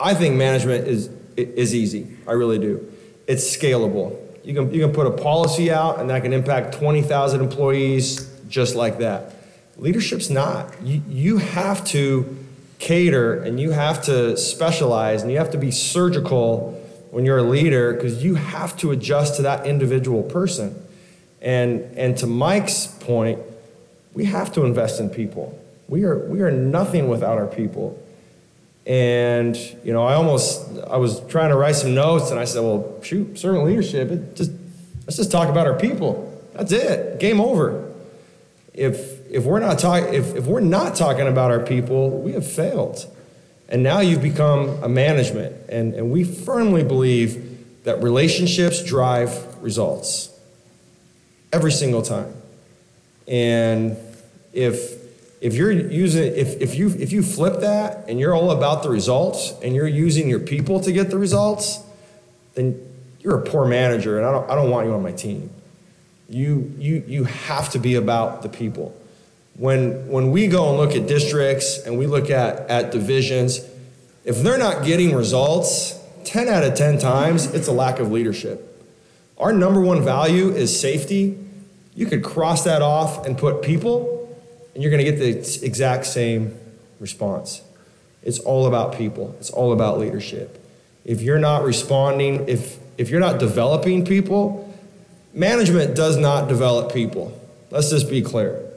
I 0.00 0.14
think 0.14 0.36
management 0.36 0.86
is 0.86 1.10
is 1.36 1.74
easy. 1.74 2.06
I 2.26 2.32
really 2.32 2.58
do. 2.58 2.92
It's 3.26 3.44
scalable. 3.44 4.18
You 4.44 4.54
can 4.54 4.72
you 4.72 4.80
can 4.80 4.92
put 4.92 5.06
a 5.06 5.10
policy 5.10 5.70
out 5.70 6.00
and 6.00 6.10
that 6.10 6.22
can 6.22 6.32
impact 6.32 6.74
twenty 6.74 7.02
thousand 7.02 7.40
employees 7.40 8.28
just 8.48 8.74
like 8.74 8.98
that. 8.98 9.34
Leadership's 9.76 10.30
not. 10.30 10.80
You 10.82 11.02
you 11.08 11.38
have 11.38 11.84
to 11.86 12.36
cater 12.78 13.42
and 13.42 13.58
you 13.58 13.72
have 13.72 14.02
to 14.04 14.36
specialize 14.36 15.22
and 15.22 15.32
you 15.32 15.38
have 15.38 15.50
to 15.50 15.58
be 15.58 15.70
surgical 15.70 16.77
when 17.10 17.24
you're 17.24 17.38
a 17.38 17.42
leader 17.42 17.92
because 17.92 18.22
you 18.22 18.34
have 18.34 18.76
to 18.78 18.90
adjust 18.90 19.36
to 19.36 19.42
that 19.42 19.66
individual 19.66 20.22
person. 20.22 20.82
And, 21.40 21.82
and 21.96 22.16
to 22.18 22.26
Mike's 22.26 22.86
point, 22.86 23.40
we 24.14 24.24
have 24.26 24.52
to 24.52 24.64
invest 24.64 25.00
in 25.00 25.10
people. 25.10 25.58
We 25.88 26.04
are, 26.04 26.18
we 26.18 26.40
are 26.42 26.50
nothing 26.50 27.08
without 27.08 27.38
our 27.38 27.46
people. 27.46 28.02
And, 28.86 29.56
you 29.84 29.92
know, 29.92 30.04
I 30.04 30.14
almost, 30.14 30.66
I 30.88 30.96
was 30.96 31.20
trying 31.26 31.50
to 31.50 31.56
write 31.56 31.76
some 31.76 31.94
notes 31.94 32.30
and 32.30 32.40
I 32.40 32.44
said, 32.44 32.60
well, 32.60 33.00
shoot, 33.02 33.38
servant 33.38 33.64
leadership, 33.64 34.10
it 34.10 34.34
just, 34.34 34.50
let's 35.04 35.16
just 35.16 35.30
talk 35.30 35.48
about 35.48 35.66
our 35.66 35.78
people. 35.78 36.24
That's 36.54 36.72
it. 36.72 37.20
Game 37.20 37.40
over. 37.40 37.92
If, 38.74 39.18
if 39.30 39.44
we're 39.44 39.60
not 39.60 39.78
talking 39.78 40.14
if, 40.14 40.34
if 40.36 40.46
we're 40.46 40.60
not 40.60 40.94
talking 40.94 41.26
about 41.26 41.50
our 41.50 41.60
people, 41.60 42.10
we 42.10 42.32
have 42.32 42.50
failed. 42.50 43.04
And 43.68 43.82
now 43.82 44.00
you've 44.00 44.22
become 44.22 44.82
a 44.82 44.88
management. 44.88 45.54
And, 45.68 45.94
and 45.94 46.10
we 46.10 46.24
firmly 46.24 46.84
believe 46.84 47.84
that 47.84 48.02
relationships 48.02 48.82
drive 48.82 49.62
results 49.62 50.30
every 51.52 51.72
single 51.72 52.02
time. 52.02 52.34
And 53.26 53.96
if 54.52 54.98
if 55.40 55.54
you're 55.54 55.70
using 55.70 56.34
if, 56.34 56.60
if 56.60 56.74
you 56.74 56.88
if 56.98 57.12
you 57.12 57.22
flip 57.22 57.60
that 57.60 58.08
and 58.08 58.18
you're 58.18 58.34
all 58.34 58.50
about 58.50 58.82
the 58.82 58.90
results 58.90 59.52
and 59.62 59.74
you're 59.74 59.86
using 59.86 60.28
your 60.28 60.40
people 60.40 60.80
to 60.80 60.92
get 60.92 61.10
the 61.10 61.18
results 61.18 61.80
then 62.54 62.80
you're 63.20 63.38
a 63.38 63.42
poor 63.42 63.64
manager 63.64 64.18
and 64.18 64.26
i 64.26 64.32
don't, 64.32 64.50
I 64.50 64.54
don't 64.54 64.70
want 64.70 64.86
you 64.86 64.94
on 64.94 65.02
my 65.02 65.12
team 65.12 65.50
you 66.28 66.74
you 66.78 67.04
you 67.06 67.24
have 67.24 67.70
to 67.70 67.78
be 67.78 67.94
about 67.94 68.42
the 68.42 68.48
people 68.48 68.96
when 69.58 70.08
when 70.08 70.30
we 70.30 70.46
go 70.46 70.70
and 70.70 70.78
look 70.78 70.96
at 70.96 71.06
districts 71.06 71.78
and 71.84 71.98
we 71.98 72.06
look 72.06 72.30
at 72.30 72.68
at 72.70 72.90
divisions 72.90 73.60
if 74.24 74.42
they're 74.42 74.58
not 74.58 74.84
getting 74.84 75.14
results 75.14 76.00
10 76.24 76.48
out 76.48 76.64
of 76.64 76.74
10 76.74 76.98
times 76.98 77.46
it's 77.54 77.68
a 77.68 77.72
lack 77.72 77.98
of 77.98 78.10
leadership 78.10 78.64
our 79.36 79.52
number 79.52 79.80
one 79.80 80.02
value 80.02 80.48
is 80.48 80.78
safety 80.78 81.38
you 81.94 82.06
could 82.06 82.24
cross 82.24 82.64
that 82.64 82.80
off 82.80 83.26
and 83.26 83.36
put 83.36 83.60
people 83.60 84.18
and 84.78 84.84
you're 84.84 84.92
going 84.92 85.04
to 85.04 85.10
get 85.10 85.18
the 85.18 85.66
exact 85.66 86.06
same 86.06 86.56
response. 87.00 87.62
It's 88.22 88.38
all 88.38 88.66
about 88.66 88.96
people, 88.96 89.34
it's 89.40 89.50
all 89.50 89.72
about 89.72 89.98
leadership. 89.98 90.64
If 91.04 91.20
you're 91.20 91.40
not 91.40 91.64
responding, 91.64 92.48
if, 92.48 92.78
if 92.96 93.10
you're 93.10 93.18
not 93.18 93.40
developing 93.40 94.04
people, 94.04 94.72
management 95.34 95.96
does 95.96 96.16
not 96.16 96.48
develop 96.48 96.92
people. 96.92 97.36
Let's 97.72 97.90
just 97.90 98.08
be 98.08 98.22
clear. 98.22 98.67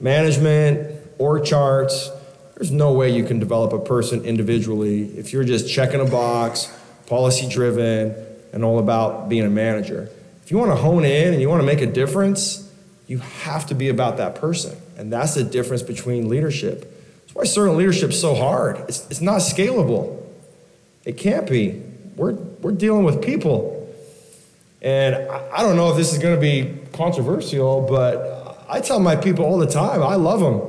Management, 0.00 0.96
org 1.18 1.44
charts, 1.44 2.10
there's 2.56 2.70
no 2.70 2.92
way 2.92 3.10
you 3.10 3.24
can 3.24 3.38
develop 3.38 3.72
a 3.72 3.78
person 3.78 4.24
individually 4.24 5.04
if 5.16 5.32
you're 5.32 5.44
just 5.44 5.68
checking 5.68 6.00
a 6.00 6.04
box, 6.04 6.70
policy 7.06 7.48
driven, 7.48 8.14
and 8.52 8.64
all 8.64 8.78
about 8.78 9.28
being 9.28 9.44
a 9.44 9.50
manager. 9.50 10.10
If 10.42 10.50
you 10.50 10.58
want 10.58 10.70
to 10.70 10.76
hone 10.76 11.04
in 11.04 11.32
and 11.32 11.40
you 11.40 11.48
want 11.48 11.62
to 11.62 11.66
make 11.66 11.80
a 11.80 11.86
difference, 11.86 12.70
you 13.06 13.18
have 13.18 13.66
to 13.68 13.74
be 13.74 13.88
about 13.88 14.18
that 14.18 14.34
person. 14.34 14.76
And 14.96 15.12
that's 15.12 15.34
the 15.34 15.42
difference 15.42 15.82
between 15.82 16.28
leadership. 16.28 16.82
That's 17.20 17.34
why 17.34 17.44
servant 17.44 17.78
leadership 17.78 18.10
is 18.10 18.20
so 18.20 18.34
hard. 18.34 18.76
It's, 18.88 19.08
it's 19.10 19.20
not 19.20 19.40
scalable. 19.40 20.22
It 21.04 21.16
can't 21.16 21.48
be. 21.48 21.82
We're, 22.16 22.32
we're 22.32 22.72
dealing 22.72 23.04
with 23.04 23.22
people. 23.22 23.90
And 24.82 25.14
I, 25.14 25.48
I 25.54 25.62
don't 25.62 25.76
know 25.76 25.90
if 25.90 25.96
this 25.96 26.12
is 26.12 26.18
going 26.18 26.34
to 26.34 26.40
be 26.40 26.78
controversial, 26.92 27.86
but 27.88 28.39
I 28.70 28.80
tell 28.80 29.00
my 29.00 29.16
people 29.16 29.44
all 29.44 29.58
the 29.58 29.66
time, 29.66 30.02
I 30.02 30.14
love 30.14 30.40
them. 30.40 30.62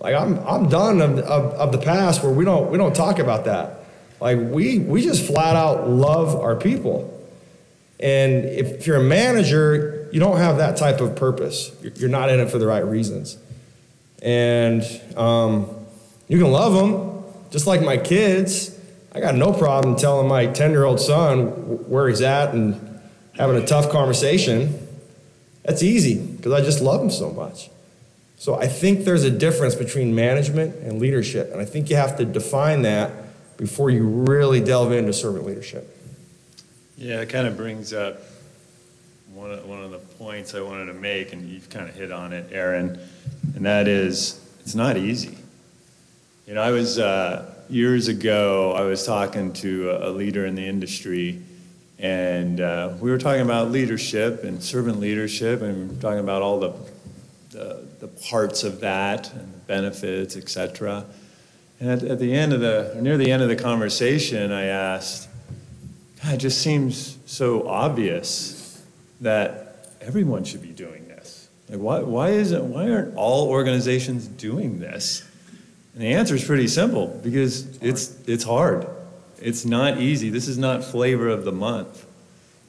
Like 0.00 0.14
I'm, 0.14 0.38
I'm 0.46 0.68
done 0.68 1.00
of, 1.00 1.18
of, 1.18 1.52
of 1.54 1.72
the 1.72 1.78
past 1.78 2.22
where 2.22 2.32
we 2.32 2.44
don't, 2.44 2.70
we 2.70 2.78
don't 2.78 2.96
talk 2.96 3.18
about 3.18 3.44
that. 3.44 3.84
Like 4.20 4.38
we, 4.38 4.78
we 4.78 5.02
just 5.02 5.26
flat 5.26 5.56
out 5.56 5.88
love 5.88 6.34
our 6.34 6.56
people. 6.56 7.10
And 8.00 8.44
if 8.44 8.86
you're 8.86 8.96
a 8.96 9.02
manager, 9.02 10.08
you 10.12 10.20
don't 10.20 10.38
have 10.38 10.58
that 10.58 10.76
type 10.76 11.00
of 11.00 11.16
purpose. 11.16 11.74
You're 11.96 12.08
not 12.08 12.28
in 12.28 12.40
it 12.40 12.50
for 12.50 12.58
the 12.58 12.66
right 12.66 12.84
reasons. 12.84 13.38
And 14.22 14.82
um, 15.16 15.68
you 16.28 16.38
can 16.38 16.50
love 16.50 16.74
them, 16.74 17.24
just 17.50 17.66
like 17.66 17.82
my 17.82 17.96
kids. 17.96 18.78
I 19.14 19.20
got 19.20 19.34
no 19.34 19.52
problem 19.52 19.96
telling 19.96 20.28
my 20.28 20.46
10 20.46 20.70
year 20.70 20.84
old 20.84 21.00
son 21.00 21.46
where 21.88 22.08
he's 22.08 22.20
at 22.20 22.54
and 22.54 23.00
having 23.34 23.56
a 23.56 23.66
tough 23.66 23.90
conversation. 23.90 24.83
That's 25.64 25.82
easy 25.82 26.18
because 26.18 26.52
I 26.52 26.60
just 26.60 26.80
love 26.80 27.00
them 27.00 27.10
so 27.10 27.30
much. 27.30 27.70
So 28.36 28.54
I 28.54 28.66
think 28.66 29.04
there's 29.04 29.24
a 29.24 29.30
difference 29.30 29.74
between 29.74 30.14
management 30.14 30.76
and 30.82 31.00
leadership. 31.00 31.50
And 31.52 31.60
I 31.60 31.64
think 31.64 31.88
you 31.88 31.96
have 31.96 32.16
to 32.18 32.24
define 32.24 32.82
that 32.82 33.12
before 33.56 33.90
you 33.90 34.04
really 34.04 34.60
delve 34.60 34.92
into 34.92 35.12
servant 35.12 35.46
leadership. 35.46 35.96
Yeah, 36.98 37.20
it 37.20 37.28
kind 37.28 37.46
of 37.46 37.56
brings 37.56 37.92
up 37.92 38.20
one 39.32 39.50
of, 39.50 39.66
one 39.66 39.82
of 39.82 39.90
the 39.90 39.98
points 39.98 40.54
I 40.54 40.60
wanted 40.60 40.86
to 40.86 40.94
make, 40.94 41.32
and 41.32 41.48
you've 41.48 41.70
kind 41.70 41.88
of 41.88 41.94
hit 41.94 42.12
on 42.12 42.32
it, 42.32 42.50
Aaron 42.52 42.98
and 43.54 43.66
that 43.66 43.88
is 43.88 44.40
it's 44.60 44.74
not 44.74 44.96
easy. 44.96 45.36
You 46.46 46.54
know, 46.54 46.62
I 46.62 46.70
was 46.70 46.98
uh, 46.98 47.54
years 47.68 48.08
ago. 48.08 48.72
I 48.72 48.82
was 48.82 49.06
talking 49.06 49.52
to 49.54 49.90
a, 49.90 50.10
leader 50.10 50.46
in 50.46 50.54
the 50.54 50.66
industry, 50.66 51.42
and 51.98 52.60
uh, 52.60 52.94
we 53.00 53.10
were 53.10 53.18
talking 53.18 53.42
about 53.42 53.70
leadership 53.70 54.44
and 54.44 54.62
servant 54.62 55.00
leadership, 55.00 55.62
and 55.62 55.90
we 55.90 55.96
talking 55.98 56.20
about 56.20 56.42
all 56.42 56.60
the 56.60 56.72
the, 57.54 57.86
the 58.00 58.08
parts 58.08 58.64
of 58.64 58.80
that 58.80 59.32
and 59.32 59.54
the 59.54 59.58
benefits, 59.58 60.36
etc. 60.36 61.06
And 61.80 61.90
at, 61.90 62.02
at, 62.02 62.18
the 62.18 62.34
end 62.34 62.52
of 62.52 62.60
the, 62.60 62.98
near 63.00 63.16
the 63.16 63.30
end 63.30 63.42
of 63.42 63.48
the 63.48 63.56
conversation, 63.56 64.52
I 64.52 64.64
asked, 64.64 65.28
God, 66.22 66.34
it 66.34 66.38
just 66.38 66.60
seems 66.60 67.16
so 67.26 67.68
obvious 67.68 68.82
that 69.20 69.88
everyone 70.00 70.44
should 70.44 70.62
be 70.62 70.70
doing 70.70 71.06
this. 71.08 71.48
like 71.70 71.78
why, 71.78 72.00
why, 72.00 72.30
isn't, 72.30 72.72
why 72.72 72.90
aren't 72.90 73.14
all 73.14 73.48
organizations 73.48 74.26
doing 74.26 74.80
this? 74.80 75.26
And 75.94 76.02
the 76.02 76.14
answer 76.14 76.34
is 76.34 76.44
pretty 76.44 76.66
simple 76.66 77.06
because 77.22 77.78
it's, 77.78 78.18
it's 78.26 78.44
hard. 78.44 78.86
It's 79.44 79.66
not 79.66 80.00
easy. 80.00 80.30
This 80.30 80.48
is 80.48 80.56
not 80.56 80.82
flavor 80.82 81.28
of 81.28 81.44
the 81.44 81.52
month 81.52 82.06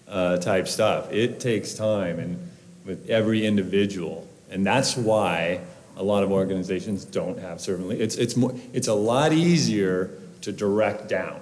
uh, 0.10 0.38
type 0.38 0.68
stuff. 0.68 1.10
It 1.10 1.40
takes 1.40 1.74
time 1.74 2.20
and 2.20 2.50
with 2.86 3.10
every 3.10 3.46
individual. 3.46 4.28
And 4.52 4.66
that's 4.66 4.98
why 4.98 5.62
a 5.96 6.04
lot 6.04 6.24
of 6.24 6.34
organizations 6.34 7.06
don't 7.06 7.40
have 7.40 7.62
servant 7.62 7.88
leaders. 7.88 8.04
It's, 8.04 8.16
it's, 8.18 8.36
more, 8.36 8.54
it's 8.74 8.90
a 8.90 8.94
lot 8.94 9.32
easier 9.32 10.12
to 10.42 10.52
direct 10.52 11.08
down 11.08 11.40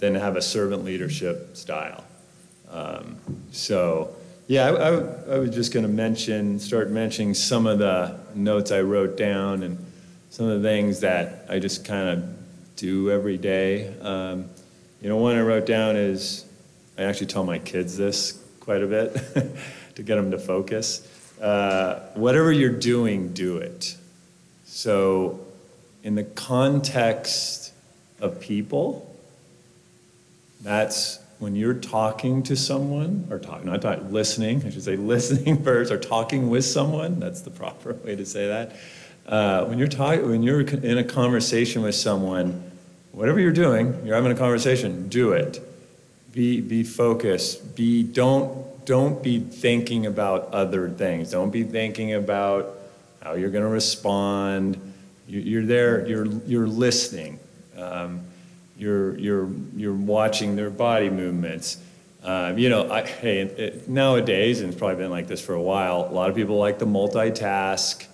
than 0.00 0.16
have 0.16 0.34
a 0.34 0.42
servant 0.42 0.84
leadership 0.84 1.56
style. 1.56 2.02
Um, 2.72 3.18
so 3.52 4.16
yeah, 4.48 4.66
I, 4.66 4.70
I, 4.70 5.34
I 5.36 5.38
was 5.38 5.50
just 5.50 5.72
going 5.72 5.86
to 5.86 5.92
mention, 5.92 6.58
start 6.58 6.90
mentioning 6.90 7.34
some 7.34 7.68
of 7.68 7.78
the 7.78 8.18
notes 8.34 8.72
I 8.72 8.80
wrote 8.80 9.16
down 9.16 9.62
and 9.62 9.78
some 10.30 10.48
of 10.48 10.60
the 10.60 10.68
things 10.68 11.00
that 11.00 11.46
I 11.48 11.60
just 11.60 11.84
kind 11.84 12.08
of 12.08 12.41
do 12.76 13.10
every 13.10 13.38
day. 13.38 13.94
Um, 14.00 14.50
you 15.00 15.08
know, 15.08 15.16
one 15.16 15.36
I 15.36 15.40
wrote 15.40 15.66
down 15.66 15.96
is 15.96 16.44
I 16.96 17.02
actually 17.02 17.26
tell 17.26 17.44
my 17.44 17.58
kids 17.58 17.96
this 17.96 18.42
quite 18.60 18.82
a 18.82 18.86
bit 18.86 19.14
to 19.94 20.02
get 20.02 20.16
them 20.16 20.30
to 20.30 20.38
focus. 20.38 21.08
Uh, 21.40 22.00
whatever 22.14 22.52
you're 22.52 22.70
doing, 22.70 23.32
do 23.32 23.56
it. 23.56 23.96
So, 24.64 25.40
in 26.02 26.14
the 26.14 26.24
context 26.24 27.72
of 28.20 28.40
people, 28.40 29.14
that's 30.62 31.18
when 31.38 31.56
you're 31.56 31.74
talking 31.74 32.44
to 32.44 32.54
someone, 32.54 33.26
or 33.28 33.40
talk, 33.40 33.64
not 33.64 33.82
talking, 33.82 34.12
listening, 34.12 34.62
I 34.64 34.70
should 34.70 34.84
say 34.84 34.94
listening 34.94 35.62
first, 35.64 35.90
or 35.90 35.98
talking 35.98 36.48
with 36.48 36.64
someone, 36.64 37.18
that's 37.18 37.40
the 37.40 37.50
proper 37.50 37.94
way 38.04 38.14
to 38.14 38.24
say 38.24 38.46
that. 38.46 38.76
Uh, 39.26 39.64
when 39.66 39.78
you're 39.78 39.88
talking, 39.88 40.28
when 40.28 40.42
you're 40.42 40.60
in 40.60 40.98
a 40.98 41.04
conversation 41.04 41.82
with 41.82 41.94
someone, 41.94 42.70
whatever 43.12 43.38
you're 43.38 43.52
doing, 43.52 44.04
you're 44.04 44.16
having 44.16 44.32
a 44.32 44.36
conversation, 44.36 45.08
do 45.08 45.32
it. 45.32 45.60
Be, 46.32 46.60
be 46.60 46.82
focused. 46.82 47.76
Be, 47.76 48.02
don't, 48.02 48.84
don't 48.84 49.22
be 49.22 49.38
thinking 49.38 50.06
about 50.06 50.52
other 50.52 50.88
things. 50.88 51.30
Don't 51.30 51.50
be 51.50 51.62
thinking 51.62 52.14
about 52.14 52.78
how 53.22 53.34
you're 53.34 53.50
going 53.50 53.64
to 53.64 53.70
respond. 53.70 54.78
You, 55.28 55.60
are 55.60 55.66
there, 55.66 56.06
you're, 56.06 56.26
you're 56.46 56.66
listening. 56.66 57.38
Um, 57.76 58.22
you're, 58.76 59.16
you're, 59.18 59.48
you're 59.76 59.94
watching 59.94 60.56
their 60.56 60.70
body 60.70 61.10
movements. 61.10 61.78
Um, 62.24 62.58
you 62.58 62.68
know, 62.68 62.90
I, 62.90 63.06
hey, 63.06 63.40
it, 63.40 63.88
nowadays, 63.88 64.60
and 64.60 64.70
it's 64.70 64.78
probably 64.78 64.96
been 64.96 65.10
like 65.10 65.26
this 65.26 65.40
for 65.40 65.54
a 65.54 65.62
while, 65.62 66.08
a 66.10 66.12
lot 66.12 66.30
of 66.30 66.36
people 66.36 66.56
like 66.56 66.78
to 66.80 66.86
multitask. 66.86 68.06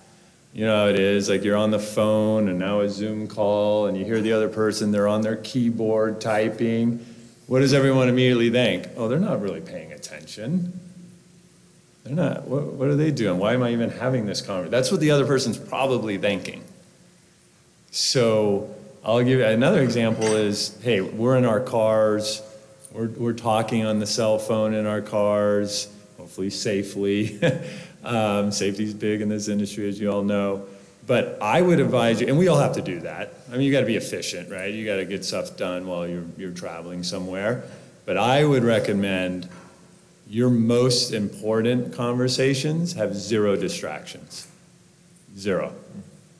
You 0.52 0.66
know, 0.66 0.76
how 0.76 0.88
it 0.88 0.98
is 0.98 1.28
like 1.28 1.44
you're 1.44 1.56
on 1.56 1.70
the 1.70 1.78
phone 1.78 2.48
and 2.48 2.58
now 2.58 2.80
a 2.80 2.88
Zoom 2.88 3.28
call, 3.28 3.86
and 3.86 3.96
you 3.96 4.04
hear 4.04 4.20
the 4.20 4.32
other 4.32 4.48
person, 4.48 4.90
they're 4.90 5.08
on 5.08 5.20
their 5.20 5.36
keyboard 5.36 6.20
typing. 6.20 7.04
What 7.46 7.60
does 7.60 7.72
everyone 7.72 8.08
immediately 8.08 8.50
think? 8.50 8.88
Oh, 8.96 9.08
they're 9.08 9.18
not 9.18 9.40
really 9.40 9.60
paying 9.60 9.92
attention. 9.92 10.80
They're 12.04 12.14
not. 12.14 12.48
What, 12.48 12.64
what 12.72 12.88
are 12.88 12.96
they 12.96 13.10
doing? 13.10 13.38
Why 13.38 13.54
am 13.54 13.62
I 13.62 13.72
even 13.72 13.90
having 13.90 14.26
this 14.26 14.40
conversation? 14.40 14.70
That's 14.70 14.90
what 14.90 15.00
the 15.00 15.10
other 15.10 15.26
person's 15.26 15.58
probably 15.58 16.18
thinking. 16.18 16.64
So, 17.90 18.74
I'll 19.04 19.20
give 19.20 19.38
you 19.38 19.44
another 19.44 19.82
example 19.82 20.26
is, 20.26 20.78
hey, 20.82 21.00
we're 21.00 21.36
in 21.36 21.44
our 21.44 21.60
cars, 21.60 22.42
we're, 22.92 23.08
we're 23.08 23.32
talking 23.32 23.84
on 23.84 24.00
the 24.00 24.06
cell 24.06 24.38
phone 24.38 24.74
in 24.74 24.86
our 24.86 25.00
cars, 25.00 25.88
hopefully 26.18 26.50
safely. 26.50 27.40
um, 28.08 28.50
safety's 28.50 28.94
big 28.94 29.20
in 29.20 29.28
this 29.28 29.48
industry, 29.48 29.88
as 29.88 30.00
you 30.00 30.10
all 30.10 30.22
know. 30.22 30.64
But 31.06 31.38
I 31.40 31.62
would 31.62 31.80
advise 31.80 32.20
you, 32.20 32.26
and 32.26 32.38
we 32.38 32.48
all 32.48 32.58
have 32.58 32.74
to 32.74 32.82
do 32.82 33.00
that. 33.00 33.32
I 33.48 33.52
mean, 33.52 33.62
you 33.62 33.72
got 33.72 33.80
to 33.80 33.86
be 33.86 33.96
efficient, 33.96 34.50
right? 34.50 34.72
You 34.72 34.84
got 34.84 34.96
to 34.96 35.04
get 35.04 35.24
stuff 35.24 35.56
done 35.56 35.86
while 35.86 36.06
you're, 36.06 36.24
you're 36.36 36.52
traveling 36.52 37.02
somewhere. 37.02 37.64
But 38.04 38.16
I 38.16 38.44
would 38.44 38.64
recommend 38.64 39.48
your 40.28 40.50
most 40.50 41.12
important 41.12 41.94
conversations 41.94 42.94
have 42.94 43.14
zero 43.14 43.56
distractions. 43.56 44.48
Zero 45.36 45.74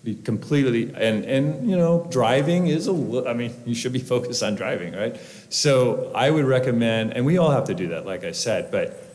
be 0.05 0.15
completely 0.15 0.95
and 0.95 1.25
and 1.25 1.69
you 1.69 1.77
know 1.77 2.07
driving 2.11 2.69
is 2.69 2.87
a 2.87 3.25
i 3.29 3.33
mean 3.33 3.53
you 3.67 3.75
should 3.75 3.93
be 3.93 3.99
focused 4.15 4.43
on 4.43 4.55
driving 4.55 4.95
right 4.95 5.21
so 5.49 6.13
i 6.15 6.31
would 6.31 6.45
recommend 6.45 7.13
and 7.15 7.27
we 7.27 7.37
all 7.37 7.51
have 7.51 7.65
to 7.65 7.75
do 7.75 7.89
that 7.89 8.07
like 8.07 8.25
i 8.25 8.33
said 8.33 8.71
but 8.71 9.08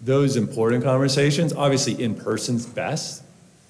those 0.00 0.36
important 0.36 0.84
conversations 0.84 1.52
obviously 1.52 2.02
in 2.02 2.14
person's 2.14 2.66
best 2.66 3.22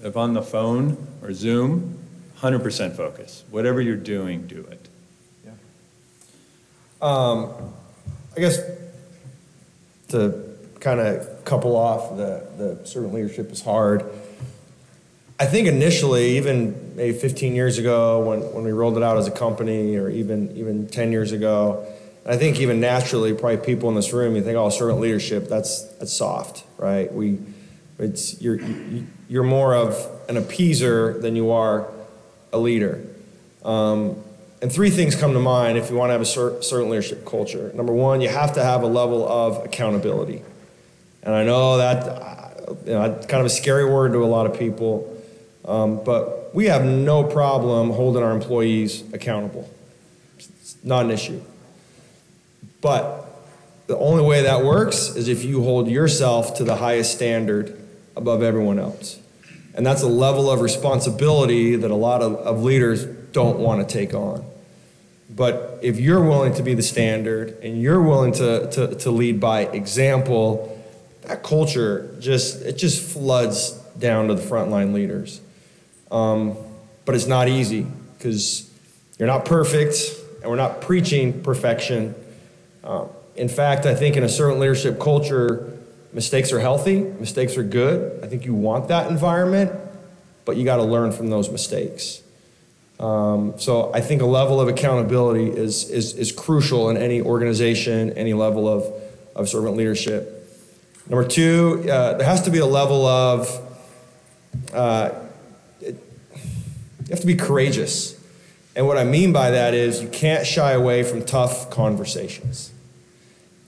If 0.02 0.16
on 0.16 0.34
the 0.34 0.42
phone 0.42 0.96
or 1.22 1.32
Zoom, 1.32 1.98
100% 2.40 2.96
focus. 2.96 3.44
Whatever 3.50 3.80
you're 3.80 3.96
doing, 3.96 4.46
do 4.46 4.60
it. 4.70 4.88
Yeah. 5.44 5.52
Um, 7.00 7.52
I 8.36 8.40
guess 8.40 8.60
to 10.08 10.44
kind 10.80 11.00
of 11.00 11.44
couple 11.44 11.74
off 11.76 12.16
the, 12.16 12.46
the 12.58 12.86
servant 12.86 13.14
leadership 13.14 13.50
is 13.50 13.62
hard. 13.62 14.04
I 15.38 15.46
think 15.46 15.68
initially, 15.68 16.36
even 16.38 16.96
maybe 16.96 17.16
15 17.16 17.54
years 17.54 17.78
ago, 17.78 18.20
when, 18.26 18.40
when 18.54 18.64
we 18.64 18.72
rolled 18.72 18.96
it 18.96 19.02
out 19.02 19.18
as 19.18 19.26
a 19.26 19.30
company, 19.30 19.96
or 19.96 20.08
even 20.08 20.56
even 20.56 20.86
10 20.86 21.12
years 21.12 21.32
ago, 21.32 21.86
I 22.28 22.36
think 22.36 22.58
even 22.60 22.80
naturally, 22.80 23.32
probably 23.32 23.58
people 23.58 23.88
in 23.88 23.94
this 23.94 24.12
room, 24.12 24.34
you 24.34 24.42
think, 24.42 24.56
oh, 24.56 24.68
servant 24.68 25.00
leadership, 25.00 25.48
that's 25.48 25.82
that's 25.94 26.12
soft, 26.12 26.64
right? 26.76 27.12
We, 27.12 27.38
it's 27.98 28.40
you're 28.40 28.58
you're 29.28 29.44
more 29.44 29.74
of 29.74 29.94
an 30.28 30.36
appeaser 30.36 31.20
than 31.20 31.36
you 31.36 31.52
are 31.52 31.88
a 32.52 32.58
leader. 32.58 33.04
Um, 33.64 34.22
and 34.60 34.72
three 34.72 34.90
things 34.90 35.14
come 35.14 35.34
to 35.34 35.38
mind 35.38 35.78
if 35.78 35.90
you 35.90 35.96
want 35.96 36.08
to 36.10 36.12
have 36.12 36.20
a 36.22 36.62
servant 36.62 36.90
leadership 36.90 37.24
culture. 37.24 37.70
Number 37.74 37.92
one, 37.92 38.20
you 38.20 38.28
have 38.28 38.54
to 38.54 38.64
have 38.64 38.82
a 38.82 38.86
level 38.86 39.28
of 39.28 39.64
accountability. 39.64 40.42
And 41.22 41.34
I 41.34 41.44
know 41.44 41.76
that 41.76 42.56
you 42.86 42.92
know, 42.92 43.14
kind 43.28 43.40
of 43.40 43.46
a 43.46 43.50
scary 43.50 43.84
word 43.84 44.12
to 44.12 44.24
a 44.24 44.26
lot 44.26 44.46
of 44.46 44.58
people, 44.58 45.22
um, 45.64 46.02
but 46.02 46.54
we 46.54 46.66
have 46.66 46.84
no 46.84 47.22
problem 47.22 47.90
holding 47.90 48.22
our 48.22 48.32
employees 48.32 49.04
accountable. 49.12 49.70
It's 50.38 50.76
not 50.82 51.04
an 51.04 51.10
issue. 51.10 51.40
But 52.80 53.26
the 53.86 53.96
only 53.96 54.24
way 54.24 54.42
that 54.42 54.64
works 54.64 55.14
is 55.16 55.28
if 55.28 55.44
you 55.44 55.62
hold 55.62 55.88
yourself 55.88 56.54
to 56.56 56.64
the 56.64 56.76
highest 56.76 57.14
standard 57.14 57.80
above 58.16 58.42
everyone 58.42 58.78
else. 58.78 59.20
And 59.74 59.84
that's 59.84 60.02
a 60.02 60.08
level 60.08 60.50
of 60.50 60.60
responsibility 60.60 61.76
that 61.76 61.90
a 61.90 61.94
lot 61.96 62.22
of, 62.22 62.34
of 62.36 62.62
leaders 62.62 63.04
don't 63.04 63.58
want 63.58 63.86
to 63.86 63.92
take 63.92 64.14
on. 64.14 64.44
But 65.28 65.80
if 65.82 66.00
you're 66.00 66.22
willing 66.22 66.54
to 66.54 66.62
be 66.62 66.74
the 66.74 66.82
standard 66.82 67.58
and 67.62 67.80
you're 67.80 68.00
willing 68.00 68.32
to, 68.34 68.70
to, 68.70 68.94
to 68.94 69.10
lead 69.10 69.40
by 69.40 69.62
example, 69.62 70.72
that 71.22 71.42
culture 71.42 72.14
just 72.20 72.62
it 72.62 72.78
just 72.78 73.12
floods 73.12 73.72
down 73.98 74.28
to 74.28 74.34
the 74.34 74.42
frontline 74.42 74.92
leaders. 74.92 75.40
Um, 76.10 76.56
but 77.04 77.14
it's 77.14 77.26
not 77.26 77.48
easy 77.48 77.86
because 78.16 78.70
you're 79.18 79.28
not 79.28 79.44
perfect, 79.44 79.96
and 80.40 80.50
we're 80.50 80.56
not 80.56 80.80
preaching 80.80 81.42
perfection. 81.42 82.14
Uh, 82.86 83.08
in 83.34 83.48
fact, 83.48 83.84
I 83.84 83.94
think 83.94 84.16
in 84.16 84.22
a 84.22 84.28
servant 84.28 84.60
leadership 84.60 85.00
culture, 85.00 85.76
mistakes 86.12 86.52
are 86.52 86.60
healthy, 86.60 87.00
mistakes 87.00 87.56
are 87.56 87.64
good. 87.64 88.22
I 88.24 88.28
think 88.28 88.46
you 88.46 88.54
want 88.54 88.88
that 88.88 89.10
environment, 89.10 89.72
but 90.44 90.56
you 90.56 90.64
got 90.64 90.76
to 90.76 90.84
learn 90.84 91.10
from 91.10 91.28
those 91.28 91.50
mistakes. 91.50 92.22
Um, 93.00 93.54
so 93.58 93.92
I 93.92 94.00
think 94.00 94.22
a 94.22 94.26
level 94.26 94.60
of 94.60 94.68
accountability 94.68 95.48
is, 95.50 95.90
is, 95.90 96.14
is 96.14 96.32
crucial 96.32 96.88
in 96.88 96.96
any 96.96 97.20
organization, 97.20 98.12
any 98.12 98.32
level 98.32 98.68
of, 98.68 98.90
of 99.34 99.48
servant 99.48 99.76
leadership. 99.76 100.48
Number 101.08 101.26
two, 101.26 101.84
uh, 101.90 102.14
there 102.14 102.26
has 102.26 102.42
to 102.42 102.50
be 102.50 102.58
a 102.58 102.66
level 102.66 103.04
of, 103.04 103.60
uh, 104.72 105.10
it, 105.80 105.96
you 106.34 107.10
have 107.10 107.20
to 107.20 107.26
be 107.26 107.34
courageous. 107.34 108.18
And 108.74 108.86
what 108.86 108.96
I 108.96 109.04
mean 109.04 109.32
by 109.32 109.50
that 109.50 109.74
is 109.74 110.00
you 110.00 110.08
can't 110.08 110.46
shy 110.46 110.72
away 110.72 111.02
from 111.02 111.24
tough 111.24 111.68
conversations. 111.70 112.72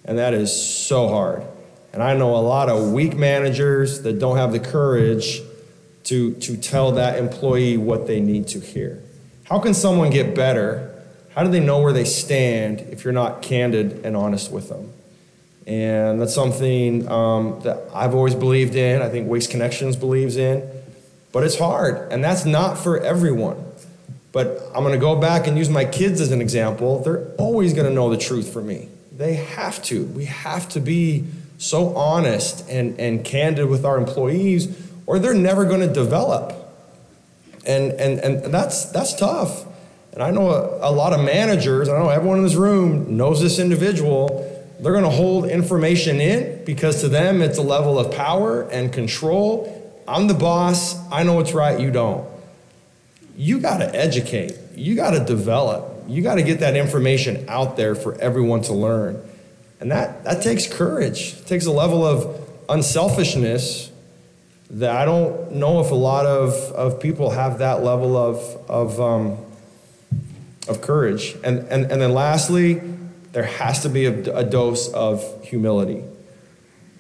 And 0.08 0.18
that 0.18 0.32
is 0.32 0.50
so 0.50 1.06
hard. 1.08 1.44
And 1.92 2.02
I 2.02 2.16
know 2.16 2.34
a 2.34 2.38
lot 2.38 2.70
of 2.70 2.92
weak 2.92 3.14
managers 3.14 4.02
that 4.02 4.18
don't 4.18 4.38
have 4.38 4.52
the 4.52 4.58
courage 4.58 5.42
to, 6.04 6.32
to 6.36 6.56
tell 6.56 6.92
that 6.92 7.18
employee 7.18 7.76
what 7.76 8.06
they 8.06 8.18
need 8.18 8.48
to 8.48 8.60
hear. 8.60 9.02
How 9.44 9.58
can 9.58 9.74
someone 9.74 10.08
get 10.08 10.34
better? 10.34 11.02
How 11.34 11.44
do 11.44 11.50
they 11.50 11.60
know 11.60 11.80
where 11.80 11.92
they 11.92 12.04
stand 12.04 12.80
if 12.90 13.04
you're 13.04 13.12
not 13.12 13.42
candid 13.42 14.04
and 14.04 14.16
honest 14.16 14.50
with 14.50 14.70
them? 14.70 14.92
And 15.66 16.18
that's 16.18 16.34
something 16.34 17.06
um, 17.08 17.60
that 17.64 17.78
I've 17.94 18.14
always 18.14 18.34
believed 18.34 18.74
in. 18.74 19.02
I 19.02 19.10
think 19.10 19.28
Waste 19.28 19.50
Connections 19.50 19.94
believes 19.94 20.38
in. 20.38 20.66
But 21.32 21.44
it's 21.44 21.58
hard, 21.58 22.10
and 22.10 22.24
that's 22.24 22.46
not 22.46 22.78
for 22.78 22.98
everyone. 22.98 23.62
But 24.32 24.62
I'm 24.74 24.82
going 24.82 24.94
to 24.94 24.98
go 24.98 25.16
back 25.16 25.46
and 25.46 25.58
use 25.58 25.68
my 25.68 25.84
kids 25.84 26.22
as 26.22 26.32
an 26.32 26.40
example. 26.40 27.02
They're 27.02 27.26
always 27.36 27.74
going 27.74 27.86
to 27.86 27.92
know 27.92 28.08
the 28.08 28.16
truth 28.16 28.50
for 28.50 28.62
me. 28.62 28.88
They 29.18 29.34
have 29.34 29.82
to. 29.84 30.04
We 30.06 30.24
have 30.24 30.70
to 30.70 30.80
be 30.80 31.26
so 31.58 31.94
honest 31.94 32.66
and, 32.70 32.98
and 32.98 33.22
candid 33.22 33.68
with 33.68 33.84
our 33.84 33.98
employees, 33.98 34.90
or 35.04 35.18
they're 35.18 35.34
never 35.34 35.66
going 35.66 35.86
to 35.86 35.92
develop. 35.92 36.54
And, 37.66 37.92
and, 37.92 38.18
and 38.20 38.54
that's, 38.54 38.86
that's 38.86 39.14
tough. 39.14 39.66
And 40.14 40.22
I 40.22 40.30
know 40.30 40.48
a, 40.48 40.88
a 40.88 40.92
lot 40.92 41.12
of 41.12 41.20
managers, 41.20 41.90
I 41.90 41.98
know 41.98 42.08
everyone 42.08 42.38
in 42.38 42.44
this 42.44 42.54
room 42.54 43.18
knows 43.18 43.42
this 43.42 43.58
individual 43.58 44.48
they're 44.80 44.92
going 44.92 45.04
to 45.04 45.10
hold 45.10 45.46
information 45.46 46.20
in 46.20 46.64
because 46.64 47.00
to 47.00 47.08
them 47.08 47.42
it's 47.42 47.58
a 47.58 47.62
level 47.62 47.98
of 47.98 48.14
power 48.14 48.62
and 48.70 48.92
control. 48.92 49.74
I'm 50.06 50.28
the 50.28 50.34
boss. 50.34 50.96
I 51.10 51.24
know 51.24 51.34
what's 51.34 51.52
right. 51.52 51.80
You 51.80 51.90
don't. 51.90 52.28
You 53.36 53.58
got 53.58 53.78
to 53.78 53.94
educate. 53.94 54.56
You 54.74 54.94
got 54.94 55.10
to 55.10 55.24
develop. 55.24 55.97
You 56.08 56.22
got 56.22 56.36
to 56.36 56.42
get 56.42 56.60
that 56.60 56.74
information 56.74 57.44
out 57.48 57.76
there 57.76 57.94
for 57.94 58.14
everyone 58.20 58.62
to 58.62 58.72
learn. 58.72 59.22
And 59.80 59.90
that, 59.92 60.24
that 60.24 60.42
takes 60.42 60.66
courage. 60.66 61.34
It 61.38 61.46
takes 61.46 61.66
a 61.66 61.70
level 61.70 62.04
of 62.04 62.48
unselfishness 62.68 63.90
that 64.70 64.90
I 64.90 65.04
don't 65.04 65.52
know 65.52 65.80
if 65.80 65.90
a 65.90 65.94
lot 65.94 66.26
of, 66.26 66.52
of 66.72 67.00
people 67.00 67.30
have 67.30 67.58
that 67.58 67.82
level 67.82 68.16
of, 68.16 68.38
of, 68.68 69.00
um, 69.00 69.38
of 70.68 70.80
courage. 70.80 71.36
And, 71.44 71.60
and, 71.70 71.90
and 71.90 72.00
then 72.00 72.12
lastly, 72.12 72.80
there 73.32 73.44
has 73.44 73.82
to 73.82 73.88
be 73.88 74.06
a, 74.06 74.36
a 74.36 74.44
dose 74.44 74.92
of 74.92 75.44
humility. 75.44 76.02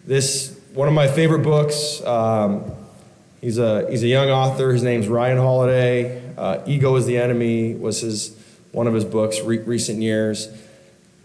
This, 0.06 0.58
one 0.72 0.88
of 0.88 0.94
my 0.94 1.08
favorite 1.08 1.42
books, 1.42 2.02
um, 2.04 2.70
he's, 3.40 3.58
a, 3.58 3.90
he's 3.90 4.02
a 4.02 4.06
young 4.08 4.30
author. 4.30 4.72
His 4.72 4.82
name's 4.82 5.08
Ryan 5.08 5.38
Holiday. 5.38 6.22
Uh, 6.36 6.62
Ego 6.66 6.96
is 6.96 7.06
the 7.06 7.18
Enemy 7.18 7.74
was 7.74 8.00
his, 8.00 8.37
one 8.78 8.86
of 8.86 8.94
his 8.94 9.04
books, 9.04 9.40
re- 9.40 9.58
recent 9.58 10.00
years. 10.00 10.48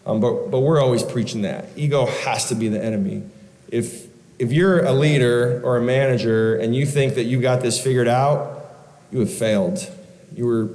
Um, 0.08 0.20
but, 0.20 0.50
but 0.50 0.62
we're 0.62 0.82
always 0.82 1.04
preaching 1.04 1.44
that. 1.44 1.68
Ego 1.76 2.08
has 2.08 2.50
to 2.50 2.56
be 2.56 2.68
the 2.68 2.84
enemy. 2.84 3.22
If, 3.70 4.08
if 4.40 4.52
you're 4.52 4.84
a 4.84 4.92
leader 4.92 5.62
or 5.64 5.78
a 5.78 5.82
manager 5.82 6.56
and 6.56 6.76
you 6.76 6.88
think 6.88 7.14
that 7.14 7.26
you 7.26 7.40
got 7.40 7.62
this 7.62 7.80
figured 7.80 8.08
out, 8.08 8.66
you 9.12 9.20
have 9.20 9.32
failed. 9.32 9.88
You, 10.36 10.48
were, 10.48 10.70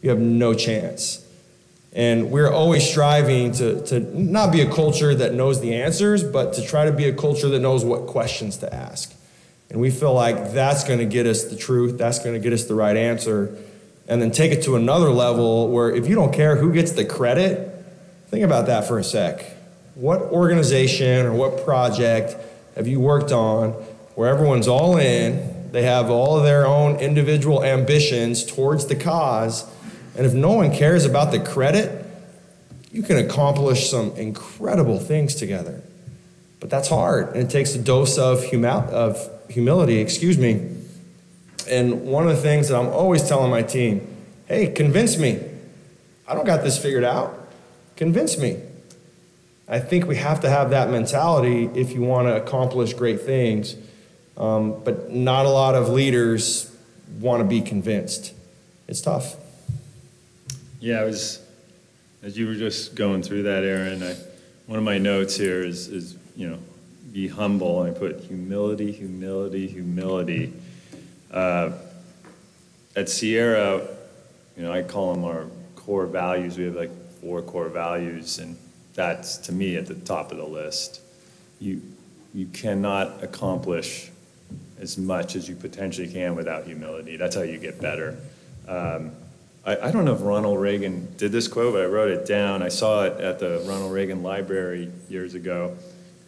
you 0.00 0.10
have 0.10 0.20
no 0.20 0.54
chance. 0.54 1.26
And 1.92 2.30
we're 2.30 2.52
always 2.52 2.88
striving 2.88 3.50
to, 3.54 3.84
to 3.86 3.98
not 4.16 4.52
be 4.52 4.60
a 4.60 4.72
culture 4.72 5.16
that 5.16 5.34
knows 5.34 5.60
the 5.60 5.74
answers, 5.74 6.22
but 6.22 6.52
to 6.54 6.64
try 6.64 6.84
to 6.84 6.92
be 6.92 7.06
a 7.06 7.12
culture 7.12 7.48
that 7.48 7.58
knows 7.58 7.84
what 7.84 8.06
questions 8.06 8.58
to 8.58 8.72
ask. 8.72 9.12
And 9.70 9.80
we 9.80 9.90
feel 9.90 10.14
like 10.14 10.52
that's 10.52 10.84
going 10.84 11.00
to 11.00 11.04
get 11.04 11.26
us 11.26 11.44
the 11.46 11.56
truth, 11.56 11.98
that's 11.98 12.20
going 12.20 12.34
to 12.34 12.40
get 12.40 12.52
us 12.52 12.66
the 12.66 12.76
right 12.76 12.96
answer. 12.96 13.58
And 14.08 14.20
then 14.20 14.30
take 14.30 14.52
it 14.52 14.62
to 14.64 14.76
another 14.76 15.10
level 15.10 15.68
where 15.68 15.94
if 15.94 16.08
you 16.08 16.14
don't 16.14 16.32
care 16.32 16.56
who 16.56 16.72
gets 16.72 16.92
the 16.92 17.04
credit, 17.04 17.84
think 18.28 18.44
about 18.44 18.66
that 18.66 18.86
for 18.86 18.98
a 18.98 19.04
sec. 19.04 19.44
What 19.94 20.20
organization 20.22 21.26
or 21.26 21.32
what 21.32 21.64
project 21.64 22.36
have 22.74 22.86
you 22.88 23.00
worked 23.00 23.32
on 23.32 23.70
where 24.14 24.28
everyone's 24.28 24.68
all 24.68 24.96
in, 24.96 25.70
they 25.72 25.82
have 25.82 26.10
all 26.10 26.36
of 26.36 26.44
their 26.44 26.66
own 26.66 26.96
individual 26.96 27.62
ambitions 27.62 28.44
towards 28.44 28.86
the 28.86 28.96
cause? 28.96 29.64
And 30.16 30.26
if 30.26 30.34
no 30.34 30.52
one 30.52 30.72
cares 30.74 31.04
about 31.04 31.30
the 31.30 31.40
credit, 31.40 32.04
you 32.90 33.02
can 33.02 33.16
accomplish 33.16 33.88
some 33.88 34.14
incredible 34.16 34.98
things 34.98 35.34
together. 35.34 35.82
But 36.60 36.70
that's 36.70 36.88
hard, 36.88 37.34
and 37.34 37.38
it 37.38 37.50
takes 37.50 37.74
a 37.74 37.78
dose 37.78 38.18
of, 38.18 38.44
of 38.44 39.30
humility, 39.50 39.98
excuse 39.98 40.38
me. 40.38 40.71
And 41.66 42.04
one 42.04 42.26
of 42.28 42.34
the 42.34 42.42
things 42.42 42.68
that 42.68 42.78
I'm 42.78 42.88
always 42.88 43.26
telling 43.28 43.50
my 43.50 43.62
team 43.62 44.08
hey, 44.46 44.66
convince 44.66 45.16
me. 45.16 45.40
I 46.28 46.34
don't 46.34 46.44
got 46.44 46.62
this 46.62 46.76
figured 46.76 47.04
out. 47.04 47.48
Convince 47.96 48.36
me. 48.36 48.60
I 49.66 49.78
think 49.78 50.06
we 50.06 50.16
have 50.16 50.40
to 50.40 50.50
have 50.50 50.70
that 50.70 50.90
mentality 50.90 51.70
if 51.74 51.92
you 51.92 52.02
want 52.02 52.28
to 52.28 52.36
accomplish 52.36 52.92
great 52.92 53.22
things. 53.22 53.76
Um, 54.36 54.82
but 54.84 55.10
not 55.10 55.46
a 55.46 55.48
lot 55.48 55.74
of 55.74 55.88
leaders 55.88 56.74
want 57.20 57.40
to 57.40 57.44
be 57.48 57.60
convinced. 57.60 58.34
It's 58.88 59.00
tough. 59.00 59.36
Yeah, 60.80 61.00
I 61.00 61.04
was, 61.04 61.40
as 62.22 62.36
you 62.36 62.46
were 62.46 62.54
just 62.54 62.94
going 62.94 63.22
through 63.22 63.44
that, 63.44 63.62
Aaron, 63.62 64.02
I, 64.02 64.16
one 64.66 64.78
of 64.78 64.84
my 64.84 64.98
notes 64.98 65.36
here 65.36 65.62
is, 65.62 65.88
is, 65.88 66.16
you 66.36 66.48
know, 66.48 66.58
be 67.12 67.28
humble. 67.28 67.82
I 67.82 67.90
put 67.90 68.20
humility, 68.20 68.90
humility, 68.90 69.66
humility. 69.66 70.52
Uh, 71.32 71.72
at 72.94 73.08
Sierra, 73.08 73.86
you 74.56 74.62
know, 74.62 74.72
I 74.72 74.82
call 74.82 75.14
them 75.14 75.24
our 75.24 75.46
core 75.76 76.06
values. 76.06 76.58
We 76.58 76.64
have 76.64 76.74
like 76.74 76.90
four 77.20 77.42
core 77.42 77.68
values, 77.68 78.38
and 78.38 78.56
that's 78.94 79.38
to 79.38 79.52
me 79.52 79.76
at 79.76 79.86
the 79.86 79.94
top 79.94 80.30
of 80.30 80.38
the 80.38 80.44
list. 80.44 81.00
You, 81.58 81.80
you 82.34 82.46
cannot 82.46 83.22
accomplish 83.22 84.10
as 84.78 84.98
much 84.98 85.36
as 85.36 85.48
you 85.48 85.54
potentially 85.54 86.08
can 86.08 86.34
without 86.34 86.64
humility. 86.64 87.16
That's 87.16 87.36
how 87.36 87.42
you 87.42 87.58
get 87.58 87.80
better. 87.80 88.18
Um, 88.66 89.12
I, 89.64 89.76
I, 89.76 89.90
don't 89.92 90.04
know 90.04 90.14
if 90.14 90.22
Ronald 90.22 90.60
Reagan 90.60 91.14
did 91.16 91.30
this 91.30 91.46
quote, 91.46 91.74
but 91.74 91.82
I 91.82 91.86
wrote 91.86 92.10
it 92.10 92.26
down. 92.26 92.62
I 92.62 92.68
saw 92.68 93.04
it 93.04 93.20
at 93.20 93.38
the 93.38 93.62
Ronald 93.66 93.92
Reagan 93.92 94.22
Library 94.22 94.90
years 95.08 95.34
ago. 95.34 95.76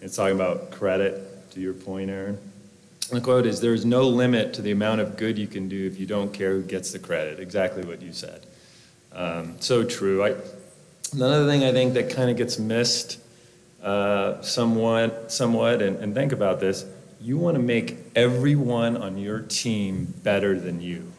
It's 0.01 0.17
talking 0.17 0.37
about 0.37 0.71
credit, 0.71 1.51
to 1.53 1.61
your 1.61 1.75
point, 1.75 2.11
Aaron. 2.11 2.39
The 3.11 3.21
quote 3.21 3.47
is 3.47 3.61
There's 3.61 3.85
no 3.85 4.09
limit 4.09 4.55
to 4.55 4.63
the 4.63 4.71
amount 4.71 5.01
of 5.01 5.17
good 5.17 5.39
you 5.39 5.47
can 5.47 5.69
do 5.69 5.87
if 5.87 5.99
you 5.99 6.07
don't 6.07 6.33
care 6.33 6.53
who 6.53 6.63
gets 6.63 6.93
the 6.93 6.99
credit. 6.99 7.41
Exactly 7.41 7.85
what 7.85 8.03
you 8.03 8.13
said. 8.13 8.47
Um, 9.13 9.57
so 9.61 9.85
true. 9.85 10.25
I, 10.25 10.35
another 11.13 11.47
thing 11.47 11.65
I 11.65 11.73
think 11.73 11.95
that 11.95 12.11
kind 12.11 12.31
of 12.31 12.37
gets 12.37 12.59
missed 12.59 13.21
uh, 13.83 14.41
somewhat, 14.43 15.31
somewhat 15.31 15.83
and, 15.83 15.99
and 15.99 16.15
think 16.15 16.33
about 16.33 16.61
this 16.61 16.85
you 17.25 17.39
want 17.39 17.57
to 17.57 17.63
make 17.63 17.97
everyone 18.15 18.99
on 18.99 19.17
your 19.17 19.41
team 19.41 20.13
better 20.23 20.61
than 20.61 20.83
you. 20.83 21.11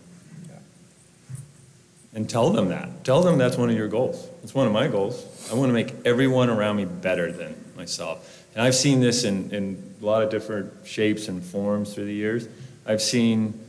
And 2.14 2.30
tell 2.30 2.52
them 2.52 2.70
that. 2.70 3.04
Tell 3.04 3.24
them 3.24 3.38
that's 3.38 3.58
one 3.58 3.70
of 3.70 3.76
your 3.76 3.90
goals. 3.90 4.30
It's 4.44 4.54
one 4.54 4.68
of 4.68 4.72
my 4.72 4.88
goals. 4.88 5.26
I 5.52 5.56
want 5.56 5.70
to 5.70 5.74
make 5.74 5.94
everyone 6.06 6.50
around 6.50 6.78
me 6.78 6.86
better 6.86 7.32
than 7.32 7.56
myself. 7.76 8.46
And 8.54 8.62
I've 8.62 8.76
seen 8.76 9.02
this 9.02 9.26
in, 9.26 9.52
in 9.52 9.85
a 10.02 10.06
lot 10.06 10.24
of 10.24 10.30
different 10.30 10.72
shapes 10.86 11.28
and 11.28 11.44
forms 11.44 11.94
through 11.94 12.06
the 12.06 12.14
years. 12.14 12.48
I've 12.86 13.02
seen 13.02 13.60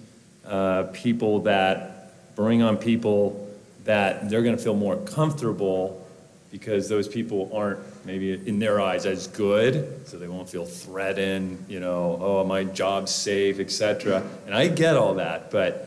uh, 0.44 0.84
people 0.92 1.40
that 1.40 2.34
bring 2.36 2.62
on 2.62 2.76
people 2.76 3.48
that 3.84 4.28
they're 4.28 4.42
going 4.42 4.56
to 4.56 4.62
feel 4.62 4.74
more 4.74 4.96
comfortable 4.96 6.06
because 6.50 6.88
those 6.88 7.08
people 7.08 7.50
aren't 7.54 7.80
maybe 8.06 8.32
in 8.32 8.58
their 8.58 8.80
eyes 8.80 9.04
as 9.04 9.26
good, 9.26 10.06
so 10.08 10.16
they 10.16 10.28
won't 10.28 10.48
feel 10.48 10.64
threatened, 10.64 11.64
you 11.68 11.80
know, 11.80 12.18
oh, 12.20 12.44
my 12.44 12.64
job's 12.64 13.12
safe, 13.12 13.58
etc. 13.58 14.22
And 14.46 14.54
I 14.54 14.68
get 14.68 14.96
all 14.96 15.14
that, 15.14 15.50
but 15.50 15.86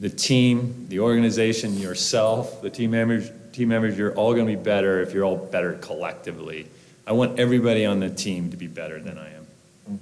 the 0.00 0.08
team, 0.08 0.86
the 0.88 1.00
organization, 1.00 1.76
yourself, 1.78 2.62
the 2.62 2.70
team 2.70 2.92
members, 2.92 3.30
team 3.52 3.68
members, 3.68 3.98
you're 3.98 4.14
all 4.14 4.32
going 4.34 4.46
to 4.46 4.56
be 4.56 4.62
better 4.62 5.00
if 5.02 5.12
you're 5.12 5.24
all 5.24 5.36
better 5.36 5.74
collectively. 5.74 6.66
I 7.08 7.12
want 7.12 7.40
everybody 7.40 7.86
on 7.86 8.00
the 8.00 8.10
team 8.10 8.50
to 8.50 8.58
be 8.58 8.66
better 8.66 9.00
than 9.00 9.16
I 9.16 9.32
am. 9.32 10.00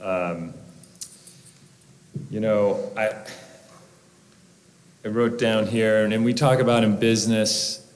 Um, 0.00 0.54
you 2.30 2.40
know, 2.40 2.90
I 2.96 3.10
I 5.04 5.08
wrote 5.08 5.38
down 5.38 5.66
here, 5.66 6.06
and 6.06 6.24
we 6.24 6.32
talk 6.32 6.60
about 6.60 6.84
in 6.84 6.98
business 6.98 7.86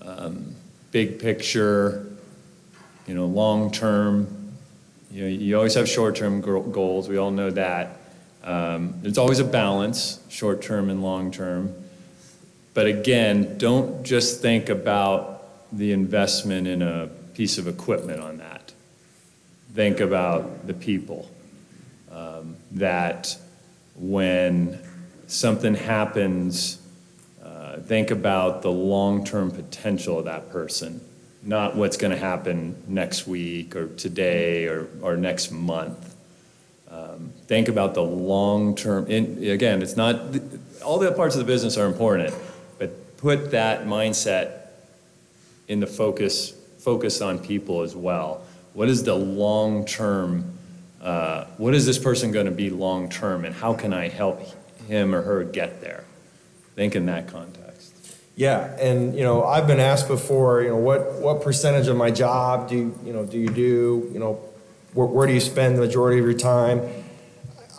um, 0.00 0.54
big 0.90 1.18
picture, 1.18 2.06
you 3.06 3.12
know, 3.12 3.26
long 3.26 3.70
term. 3.70 4.54
You 5.10 5.24
know, 5.24 5.28
you 5.28 5.56
always 5.58 5.74
have 5.74 5.86
short 5.86 6.16
term 6.16 6.40
goals. 6.40 7.10
We 7.10 7.18
all 7.18 7.30
know 7.30 7.50
that. 7.50 7.98
Um, 8.42 8.94
there's 9.02 9.18
always 9.18 9.38
a 9.38 9.44
balance, 9.44 10.24
short 10.30 10.62
term 10.62 10.88
and 10.88 11.02
long 11.02 11.30
term. 11.30 11.74
But 12.72 12.86
again, 12.86 13.58
don't 13.58 14.02
just 14.02 14.40
think 14.40 14.70
about 14.70 15.44
the 15.76 15.92
investment 15.92 16.66
in 16.66 16.80
a 16.80 17.10
piece 17.38 17.56
of 17.56 17.66
equipment 17.66 18.20
on 18.20 18.36
that. 18.36 18.72
Think 19.74 20.00
about 20.00 20.66
the 20.66 20.74
people. 20.74 21.30
Um, 22.12 22.56
that 22.72 23.34
when 23.96 24.78
something 25.26 25.74
happens 25.74 26.78
think 27.88 28.10
about 28.10 28.62
the 28.62 28.70
long 28.70 29.24
term 29.24 29.50
potential 29.50 30.18
of 30.18 30.26
that 30.26 30.50
person, 30.50 31.00
not 31.42 31.76
what's 31.76 31.96
going 31.96 32.10
to 32.10 32.18
happen 32.18 32.82
next 32.86 33.26
week 33.26 33.74
or 33.76 33.88
today 33.88 34.66
or, 34.66 34.88
or 35.00 35.16
next 35.16 35.50
month. 35.50 36.14
Um, 36.90 37.32
think 37.46 37.68
about 37.68 37.94
the 37.94 38.02
long 38.02 38.74
term. 38.74 39.06
Again, 39.06 39.82
it's 39.82 39.96
not 39.96 40.20
all 40.84 40.98
the 40.98 41.12
parts 41.12 41.34
of 41.34 41.38
the 41.38 41.46
business 41.46 41.76
are 41.76 41.86
important, 41.86 42.34
but 42.78 43.16
put 43.16 43.52
that 43.52 43.86
mindset 43.86 44.68
in 45.66 45.80
the 45.80 45.86
focus 45.86 46.52
focus 46.88 47.20
on 47.20 47.38
people 47.38 47.82
as 47.82 47.94
well. 47.94 48.42
What 48.72 48.88
is 48.88 49.02
the 49.02 49.14
long 49.14 49.84
term? 49.84 50.58
Uh, 51.02 51.44
what 51.58 51.74
is 51.74 51.84
this 51.84 51.98
person 51.98 52.32
going 52.32 52.46
to 52.46 52.58
be 52.64 52.70
long 52.70 53.10
term, 53.10 53.44
and 53.44 53.54
how 53.54 53.74
can 53.74 53.92
I 53.92 54.08
help 54.08 54.40
him 54.86 55.14
or 55.14 55.20
her 55.20 55.44
get 55.44 55.82
there? 55.82 56.04
Think 56.76 56.96
in 56.96 57.04
that 57.06 57.28
context. 57.28 58.16
Yeah, 58.36 58.74
and 58.80 59.14
you 59.14 59.22
know, 59.22 59.44
I've 59.44 59.66
been 59.66 59.80
asked 59.80 60.08
before, 60.08 60.62
you 60.62 60.70
know, 60.70 60.76
what 60.76 61.20
what 61.20 61.42
percentage 61.42 61.88
of 61.88 61.96
my 61.98 62.10
job 62.10 62.70
do 62.70 62.76
you, 62.76 62.98
you 63.04 63.12
know 63.12 63.26
do 63.26 63.38
you 63.38 63.50
do? 63.50 64.08
You 64.14 64.18
know, 64.18 64.40
where, 64.94 65.06
where 65.06 65.26
do 65.26 65.34
you 65.34 65.40
spend 65.40 65.76
the 65.76 65.82
majority 65.82 66.18
of 66.20 66.24
your 66.24 66.38
time? 66.38 66.80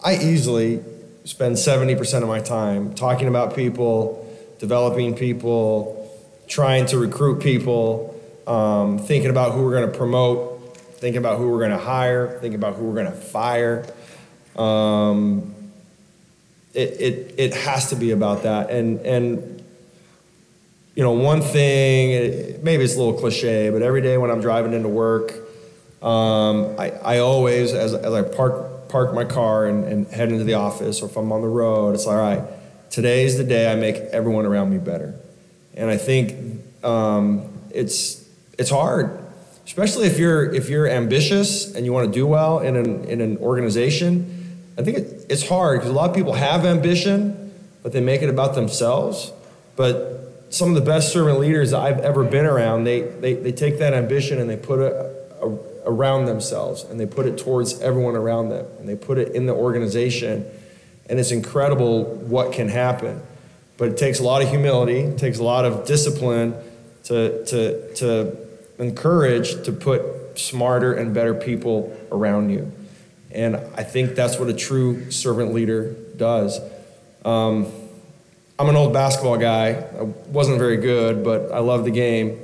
I 0.06 0.18
easily 0.18 0.84
spend 1.24 1.58
seventy 1.58 1.96
percent 1.96 2.22
of 2.24 2.30
my 2.30 2.42
time 2.42 2.94
talking 2.94 3.28
about 3.28 3.56
people, 3.56 3.92
developing 4.60 5.16
people, 5.16 5.96
trying 6.48 6.86
to 6.88 7.00
recruit 7.00 7.42
people, 7.42 8.19
um, 8.50 8.98
thinking 8.98 9.30
about 9.30 9.54
who 9.54 9.64
we're 9.64 9.80
going 9.80 9.92
to 9.92 9.98
promote, 9.98 10.76
thinking 10.76 11.20
about 11.20 11.38
who 11.38 11.50
we're 11.50 11.60
going 11.60 11.72
to 11.72 11.78
hire, 11.78 12.40
thinking 12.40 12.56
about 12.56 12.76
who 12.76 12.86
we're 12.86 12.96
going 12.96 13.06
to 13.06 13.12
fire. 13.12 13.86
Um, 14.58 15.54
it, 16.74 16.90
it, 17.00 17.36
it 17.38 17.54
has 17.54 17.92
to 17.92 17.96
be 17.96 18.12
about 18.12 18.44
that. 18.44 18.72
And, 18.72 19.00
and 19.06 19.64
you 20.96 21.04
know, 21.04 21.12
one 21.12 21.42
thing, 21.42 22.62
maybe 22.64 22.84
it's 22.84 22.96
a 22.96 22.98
little 22.98 23.14
cliche, 23.14 23.70
but 23.70 23.84
every 23.84 24.02
day 24.02 24.18
when 24.18 24.32
I'm 24.32 24.42
driving 24.42 24.74
into 24.74 24.90
work, 24.90 25.32
um, 26.02 26.76
I, 26.80 26.90
I 27.04 27.20
always, 27.20 27.74
as, 27.74 27.94
as 27.94 28.14
I 28.14 28.24
park, 28.24 28.90
park 28.90 29.14
my 29.14 29.26
car 29.26 29.68
and, 29.68 29.84
and 29.86 30.08
head 30.08 30.32
into 30.32 30.44
the 30.44 30.56
office, 30.56 31.02
or 31.02 31.06
if 31.06 31.16
I'm 31.18 31.32
on 31.32 31.42
the 31.42 31.48
road, 31.48 31.94
it's 31.94 32.08
like, 32.08 32.16
all 32.16 32.22
right, 32.22 32.44
today's 32.90 33.38
the 33.38 33.44
day 33.44 33.72
I 33.72 33.76
make 33.76 33.96
everyone 33.96 34.48
around 34.48 34.72
me 34.72 34.80
better. 34.80 35.14
And 35.76 35.90
I 35.90 35.98
think 35.98 36.64
um, 36.84 37.44
it's, 37.72 38.19
it's 38.60 38.70
hard, 38.70 39.18
especially 39.66 40.06
if 40.06 40.20
you're, 40.20 40.54
if 40.54 40.70
you're 40.70 40.88
ambitious 40.88 41.74
and 41.74 41.86
you 41.86 41.94
want 41.94 42.08
to 42.08 42.14
do 42.14 42.28
well 42.28 42.60
in 42.60 42.76
an, 42.76 43.06
in 43.06 43.22
an 43.22 43.38
organization. 43.38 44.66
I 44.78 44.84
think 44.84 44.98
it, 44.98 45.26
it's 45.30 45.48
hard 45.48 45.80
because 45.80 45.90
a 45.90 45.94
lot 45.94 46.10
of 46.10 46.16
people 46.16 46.34
have 46.34 46.66
ambition, 46.66 47.54
but 47.82 47.94
they 47.94 48.02
make 48.02 48.22
it 48.22 48.30
about 48.30 48.56
themselves. 48.56 49.32
But 49.78 50.20
some 50.50 50.70
of 50.70 50.76
the 50.76 50.82
best 50.82 51.14
servant 51.14 51.40
leaders 51.40 51.74
I've 51.74 52.00
ever 52.00 52.26
been 52.26 52.46
around, 52.46 52.84
they, 52.84 53.02
they, 53.02 53.34
they 53.36 53.54
take 53.54 53.80
that 53.80 53.94
ambition 53.94 54.40
and 54.40 54.50
they 54.50 54.58
put 54.58 54.80
it 54.80 54.94
around 55.86 56.26
themselves 56.26 56.84
and 56.84 57.00
they 57.00 57.06
put 57.06 57.26
it 57.26 57.38
towards 57.38 57.80
everyone 57.80 58.18
around 58.18 58.50
them 58.50 58.66
and 58.78 58.90
they 58.90 58.96
put 58.98 59.18
it 59.18 59.34
in 59.36 59.46
the 59.46 59.54
organization. 59.54 60.46
And 61.10 61.18
it's 61.18 61.32
incredible 61.32 62.04
what 62.04 62.52
can 62.52 62.68
happen. 62.68 63.22
But 63.78 63.88
it 63.88 63.98
takes 63.98 64.20
a 64.20 64.24
lot 64.24 64.42
of 64.42 64.50
humility, 64.50 65.00
it 65.00 65.18
takes 65.18 65.40
a 65.40 65.44
lot 65.44 65.64
of 65.64 65.86
discipline 65.88 66.56
to, 67.06 67.46
to, 67.46 67.94
to 67.96 68.49
encourage 68.80 69.64
to 69.66 69.72
put 69.72 70.40
smarter 70.40 70.94
and 70.94 71.14
better 71.14 71.34
people 71.34 71.96
around 72.12 72.50
you. 72.50 72.72
And 73.32 73.58
I 73.76 73.84
think 73.84 74.16
that's 74.16 74.40
what 74.40 74.50
a 74.50 74.54
true 74.54 75.12
servant 75.12 75.54
leader 75.54 75.94
does. 76.18 76.60
Um, 77.24 77.72
I'm 78.58 78.68
an 78.70 78.76
old 78.76 78.92
basketball 78.92 79.38
guy. 79.38 79.70
I 79.72 80.04
wasn't 80.28 80.58
very 80.58 80.78
good, 80.78 81.24
but 81.24 81.52
I 81.52 81.60
love 81.60 81.86
the 81.86 81.92
game. 81.92 82.40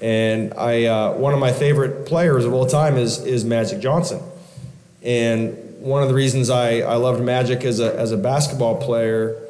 And 0.00 0.54
I, 0.54 0.84
uh, 0.84 1.12
one 1.14 1.34
of 1.34 1.40
my 1.40 1.52
favorite 1.52 2.06
players 2.06 2.44
of 2.44 2.52
all 2.52 2.66
time 2.66 2.96
is, 2.96 3.24
is 3.24 3.44
Magic 3.44 3.80
Johnson. 3.80 4.20
And 5.02 5.80
one 5.80 6.02
of 6.02 6.08
the 6.08 6.14
reasons 6.14 6.50
I, 6.50 6.80
I 6.80 6.96
loved 6.96 7.22
Magic 7.22 7.64
as 7.64 7.80
a, 7.80 7.98
as 7.98 8.12
a 8.12 8.16
basketball 8.16 8.76
player, 8.76 9.40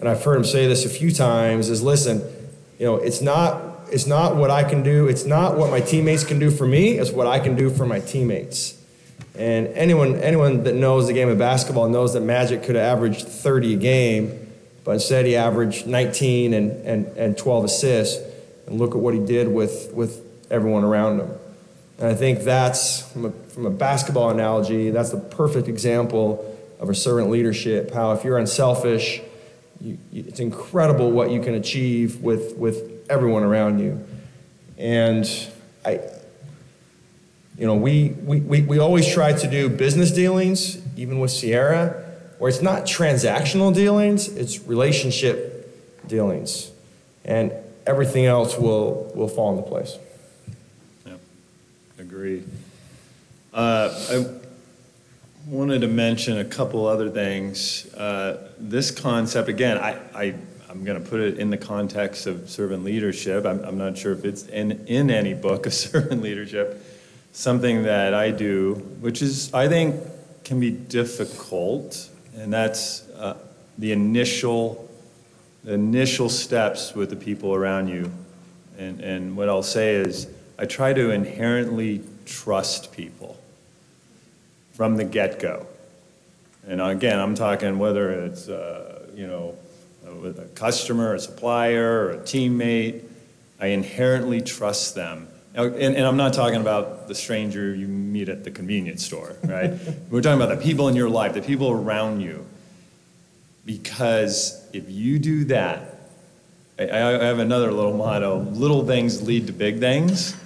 and 0.00 0.08
I've 0.08 0.22
heard 0.22 0.36
him 0.36 0.44
say 0.44 0.66
this 0.66 0.84
a 0.84 0.88
few 0.88 1.12
times, 1.12 1.68
is 1.68 1.82
listen, 1.82 2.22
you 2.78 2.86
know, 2.86 2.96
it's 2.96 3.20
not, 3.20 3.62
it's 3.90 4.06
not 4.06 4.36
what 4.36 4.50
I 4.50 4.64
can 4.64 4.82
do, 4.82 5.08
it's 5.08 5.24
not 5.24 5.56
what 5.56 5.70
my 5.70 5.80
teammates 5.80 6.24
can 6.24 6.38
do 6.38 6.50
for 6.50 6.66
me, 6.66 6.98
it's 6.98 7.10
what 7.10 7.26
I 7.26 7.38
can 7.38 7.56
do 7.56 7.70
for 7.70 7.86
my 7.86 8.00
teammates. 8.00 8.74
And 9.34 9.68
anyone, 9.68 10.16
anyone 10.16 10.64
that 10.64 10.74
knows 10.74 11.06
the 11.06 11.12
game 11.12 11.28
of 11.28 11.38
basketball 11.38 11.88
knows 11.88 12.14
that 12.14 12.20
Magic 12.20 12.64
could 12.64 12.74
have 12.74 12.98
averaged 12.98 13.26
30 13.26 13.74
a 13.74 13.76
game 13.76 14.48
but 14.88 14.92
instead, 14.92 15.26
he 15.26 15.36
averaged 15.36 15.86
19 15.86 16.54
and, 16.54 16.70
and, 16.86 17.06
and 17.08 17.36
12 17.36 17.64
assists. 17.64 18.26
And 18.66 18.78
look 18.78 18.92
at 18.92 18.96
what 19.02 19.12
he 19.12 19.20
did 19.20 19.46
with, 19.48 19.92
with 19.92 20.24
everyone 20.50 20.82
around 20.82 21.20
him. 21.20 21.30
And 21.98 22.08
I 22.08 22.14
think 22.14 22.38
that's, 22.38 23.02
from 23.12 23.26
a, 23.26 23.30
from 23.30 23.66
a 23.66 23.70
basketball 23.70 24.30
analogy, 24.30 24.88
that's 24.88 25.10
the 25.10 25.20
perfect 25.20 25.68
example 25.68 26.58
of 26.80 26.88
a 26.88 26.94
servant 26.94 27.28
leadership. 27.28 27.92
How, 27.92 28.12
if 28.12 28.24
you're 28.24 28.38
unselfish, 28.38 29.20
you, 29.78 29.98
you, 30.10 30.24
it's 30.26 30.40
incredible 30.40 31.10
what 31.10 31.30
you 31.30 31.42
can 31.42 31.52
achieve 31.52 32.22
with, 32.22 32.56
with 32.56 32.97
everyone 33.08 33.42
around 33.42 33.78
you. 33.78 34.04
And 34.76 35.28
I, 35.84 36.00
you 37.58 37.66
know, 37.66 37.74
we, 37.74 38.10
we, 38.24 38.40
we, 38.40 38.62
we 38.62 38.78
always 38.78 39.12
try 39.12 39.32
to 39.32 39.50
do 39.50 39.68
business 39.68 40.10
dealings, 40.10 40.78
even 40.96 41.18
with 41.18 41.30
Sierra 41.30 42.04
where 42.38 42.48
it's 42.48 42.62
not 42.62 42.84
transactional 42.84 43.74
dealings, 43.74 44.28
it's 44.28 44.60
relationship 44.60 46.06
dealings. 46.06 46.70
And 47.24 47.52
everything 47.86 48.26
else 48.26 48.56
will, 48.56 49.10
will 49.14 49.28
fall 49.28 49.56
into 49.56 49.68
place. 49.68 49.98
Yeah, 51.06 51.14
agree. 51.98 52.44
Uh, 53.52 53.92
I 54.10 54.26
wanted 55.46 55.80
to 55.80 55.88
mention 55.88 56.38
a 56.38 56.44
couple 56.44 56.86
other 56.86 57.10
things. 57.10 57.92
Uh, 57.94 58.50
this 58.58 58.90
concept, 58.90 59.48
again, 59.48 59.76
I, 59.78 59.98
I, 60.14 60.34
I'm 60.70 60.84
going 60.84 61.02
to 61.02 61.08
put 61.08 61.20
it 61.20 61.38
in 61.38 61.48
the 61.48 61.56
context 61.56 62.26
of 62.26 62.50
servant 62.50 62.84
leadership. 62.84 63.46
I'm, 63.46 63.64
I'm 63.64 63.78
not 63.78 63.96
sure 63.96 64.12
if 64.12 64.24
it's 64.24 64.46
in, 64.46 64.72
in 64.86 65.10
any 65.10 65.32
book 65.32 65.64
of 65.66 65.72
servant 65.74 66.22
leadership. 66.22 66.84
Something 67.32 67.84
that 67.84 68.12
I 68.12 68.30
do, 68.30 68.74
which 69.00 69.22
is, 69.22 69.52
I 69.54 69.68
think, 69.68 69.96
can 70.44 70.60
be 70.60 70.70
difficult, 70.70 72.08
and 72.34 72.52
that's 72.52 73.08
uh, 73.10 73.36
the 73.78 73.92
initial, 73.92 74.88
the 75.64 75.74
initial 75.74 76.28
steps 76.28 76.94
with 76.94 77.10
the 77.10 77.16
people 77.16 77.54
around 77.54 77.88
you. 77.88 78.10
And, 78.78 79.00
and 79.00 79.36
what 79.36 79.48
I'll 79.48 79.62
say 79.62 79.94
is, 79.94 80.28
I 80.58 80.66
try 80.66 80.92
to 80.92 81.10
inherently 81.10 82.02
trust 82.26 82.92
people 82.92 83.38
from 84.72 84.96
the 84.96 85.04
get-go. 85.04 85.66
And 86.66 86.80
again, 86.80 87.18
I'm 87.18 87.34
talking 87.34 87.78
whether 87.78 88.10
it's, 88.10 88.48
uh, 88.48 89.06
you 89.14 89.26
know, 89.26 89.54
with 90.20 90.38
a 90.38 90.46
customer, 90.46 91.14
a 91.14 91.20
supplier, 91.20 92.06
or 92.06 92.10
a 92.10 92.18
teammate, 92.18 93.02
I 93.60 93.68
inherently 93.68 94.40
trust 94.40 94.94
them. 94.94 95.28
And, 95.54 95.74
and, 95.74 96.06
I'm 96.06 96.16
not 96.16 96.34
talking 96.34 96.60
about 96.60 97.08
the 97.08 97.14
stranger 97.14 97.74
you 97.74 97.88
meet 97.88 98.28
at 98.28 98.44
the 98.44 98.50
convenience 98.50 99.04
store, 99.04 99.34
right? 99.42 99.72
We're 100.10 100.20
talking 100.20 100.40
about 100.40 100.56
the 100.56 100.62
people 100.62 100.88
in 100.88 100.94
your 100.94 101.08
life, 101.08 101.34
the 101.34 101.42
people 101.42 101.70
around 101.70 102.20
you. 102.20 102.46
Because 103.66 104.64
if 104.72 104.88
you 104.88 105.18
do 105.18 105.44
that, 105.46 105.98
I, 106.78 106.84
I 106.84 107.24
have 107.24 107.40
another 107.40 107.72
little 107.72 107.94
motto 107.94 108.38
little 108.38 108.86
things 108.86 109.22
lead 109.22 109.48
to 109.48 109.52
big 109.52 109.80
things. 109.80 110.36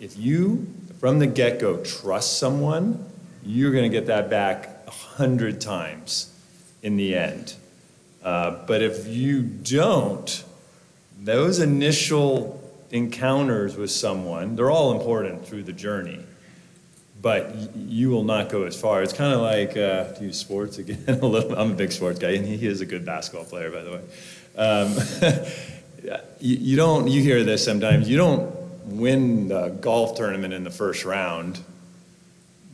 If 0.00 0.18
you, 0.18 0.66
from 0.98 1.20
the 1.20 1.26
get 1.26 1.60
go, 1.60 1.82
trust 1.84 2.38
someone, 2.38 3.06
you're 3.44 3.70
going 3.70 3.90
to 3.90 3.96
get 3.96 4.06
that 4.06 4.28
back 4.28 4.68
a 4.86 4.90
hundred 4.90 5.60
times 5.60 6.34
in 6.82 6.96
the 6.96 7.14
end. 7.14 7.54
Uh, 8.22 8.64
but 8.66 8.82
if 8.82 9.06
you 9.06 9.42
don't, 9.42 10.44
those 11.22 11.58
initial 11.58 12.60
encounters 12.90 13.76
with 13.76 13.90
someone, 13.90 14.56
they're 14.56 14.70
all 14.70 14.92
important 14.92 15.46
through 15.46 15.62
the 15.62 15.72
journey, 15.72 16.20
but 17.22 17.54
you 17.74 18.10
will 18.10 18.24
not 18.24 18.50
go 18.50 18.64
as 18.64 18.78
far. 18.78 19.02
It's 19.02 19.12
kind 19.12 19.32
of 19.32 19.40
like, 19.40 19.76
uh, 19.76 20.12
to 20.14 20.24
use 20.24 20.38
sports 20.38 20.78
again, 20.78 21.04
a 21.08 21.26
little, 21.26 21.54
I'm 21.54 21.72
a 21.72 21.74
big 21.74 21.92
sports 21.92 22.18
guy, 22.18 22.32
and 22.32 22.46
he 22.46 22.66
is 22.66 22.80
a 22.80 22.86
good 22.86 23.04
basketball 23.04 23.44
player, 23.46 23.70
by 23.70 23.82
the 23.82 23.90
way. 23.90 24.02
Um, 24.56 26.16
you, 26.40 26.56
you 26.56 26.76
don't, 26.76 27.08
you 27.08 27.22
hear 27.22 27.42
this 27.44 27.64
sometimes, 27.64 28.08
you 28.08 28.16
don't 28.16 28.54
win 28.86 29.48
the 29.48 29.68
golf 29.68 30.16
tournament 30.16 30.52
in 30.52 30.64
the 30.64 30.70
first 30.70 31.04
round 31.04 31.60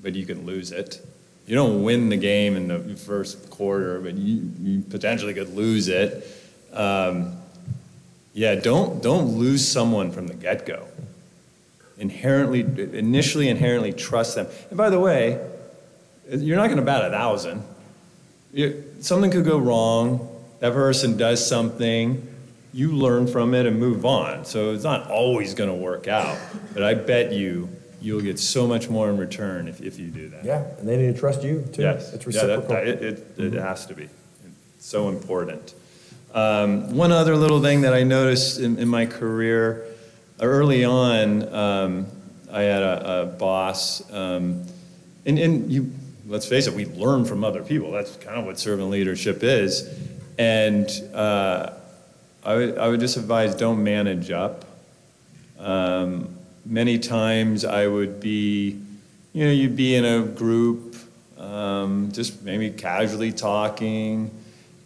but 0.07 0.15
you 0.15 0.25
can 0.25 0.47
lose 0.47 0.71
it. 0.71 1.05
You 1.47 1.55
don't 1.55 1.85
win 1.85 2.09
the 2.09 2.17
game 2.17 2.57
in 2.57 2.69
the 2.69 2.97
first 2.97 3.51
quarter, 3.51 4.01
but 4.01 4.15
you, 4.15 4.51
you 4.61 4.83
potentially 4.83 5.33
could 5.33 5.55
lose 5.55 5.89
it. 5.89 6.27
Um, 6.73 7.37
yeah, 8.35 8.57
don't 8.57 9.03
don't 9.03 9.37
lose 9.37 9.67
someone 9.67 10.11
from 10.11 10.27
the 10.27 10.35
get 10.35 10.67
go. 10.67 10.87
Inherently, 11.99 12.61
initially, 12.61 13.49
inherently 13.49 13.93
trust 13.93 14.35
them. 14.35 14.47
And 14.69 14.77
by 14.77 14.91
the 14.91 15.01
way, 15.01 15.41
you're 16.29 16.57
not 16.57 16.67
going 16.67 16.79
to 16.79 16.85
bat 16.85 17.05
a 17.05 17.11
thousand. 17.11 17.63
You, 18.53 18.85
something 19.01 19.31
could 19.31 19.45
go 19.45 19.59
wrong. 19.59 20.29
That 20.59 20.73
person 20.73 21.17
does 21.17 21.47
something. 21.47 22.27
You 22.75 22.93
learn 22.93 23.27
from 23.27 23.55
it 23.55 23.65
and 23.65 23.79
move 23.79 24.05
on. 24.05 24.45
So 24.45 24.73
it's 24.73 24.85
not 24.85 25.11
always 25.11 25.55
going 25.55 25.71
to 25.71 25.77
work 25.77 26.09
out. 26.09 26.39
But 26.75 26.83
I 26.83 26.95
bet 26.95 27.33
you 27.33 27.71
you'll 28.07 28.23
get 28.23 28.39
so 28.39 28.67
much 28.69 28.89
more 28.89 29.11
in 29.11 29.17
return 29.17 29.67
if, 29.67 29.81
if 29.81 29.99
you 29.99 30.07
do 30.07 30.29
that. 30.29 30.45
Yeah, 30.45 30.65
and 30.79 30.89
they 30.89 30.97
need 30.97 31.13
to 31.13 31.19
trust 31.19 31.43
you 31.43 31.67
too. 31.73 31.83
Yes. 31.83 32.13
It's 32.13 32.25
reciprocal. 32.25 32.75
Yeah, 32.75 32.85
that, 32.85 33.01
that, 33.01 33.03
it, 33.03 33.03
it, 33.03 33.19
it 33.19 33.53
mm-hmm. 33.53 33.59
has 33.59 33.85
to 33.87 33.95
be. 33.95 34.09
It's 34.77 34.87
so 34.87 35.09
important. 35.09 35.75
Um, 36.33 36.95
one 36.95 37.11
other 37.11 37.37
little 37.37 37.61
thing 37.61 37.81
that 37.81 37.95
I 37.95 38.05
noticed 38.05 38.61
in, 38.61 38.79
in 38.79 38.89
my 38.89 39.07
career 39.07 39.87
early 40.41 40.85
on, 40.85 41.53
um, 41.53 42.07
I 42.53 42.63
had 42.63 42.83
a, 42.83 43.23
a 43.23 43.27
boss, 43.27 44.09
um, 44.13 44.65
and, 45.25 45.39
and 45.39 45.73
you, 45.73 45.91
let's 46.29 46.47
face 46.47 46.69
it, 46.69 46.75
we 46.75 46.87
learn 46.87 47.25
from 47.25 47.43
other 47.43 47.63
people. 47.65 47.91
That's 47.91 48.15
kind 48.17 48.39
of 48.39 48.45
what 48.45 48.59
servant 48.61 48.91
leadership 48.91 49.43
is. 49.43 49.89
And 50.39 50.89
uh, 51.13 51.73
I, 52.45 52.55
would, 52.55 52.79
I 52.79 52.89
would 52.89 53.01
just 53.01 53.17
advise 53.17 53.57
don't 53.57 53.83
manage 53.83 54.31
up. 54.31 54.65
Um, 55.59 56.36
many 56.67 56.99
times 56.99 57.65
I 57.65 57.87
would 57.87 58.21
be, 58.21 58.81
you 59.33 59.45
know, 59.45 59.51
you'd 59.51 59.77
be 59.77 59.95
in 59.95 60.05
a 60.05 60.23
group, 60.23 60.97
um, 61.39 62.11
just 62.13 62.43
maybe 62.43 62.71
casually 62.71 63.33
talking, 63.33 64.31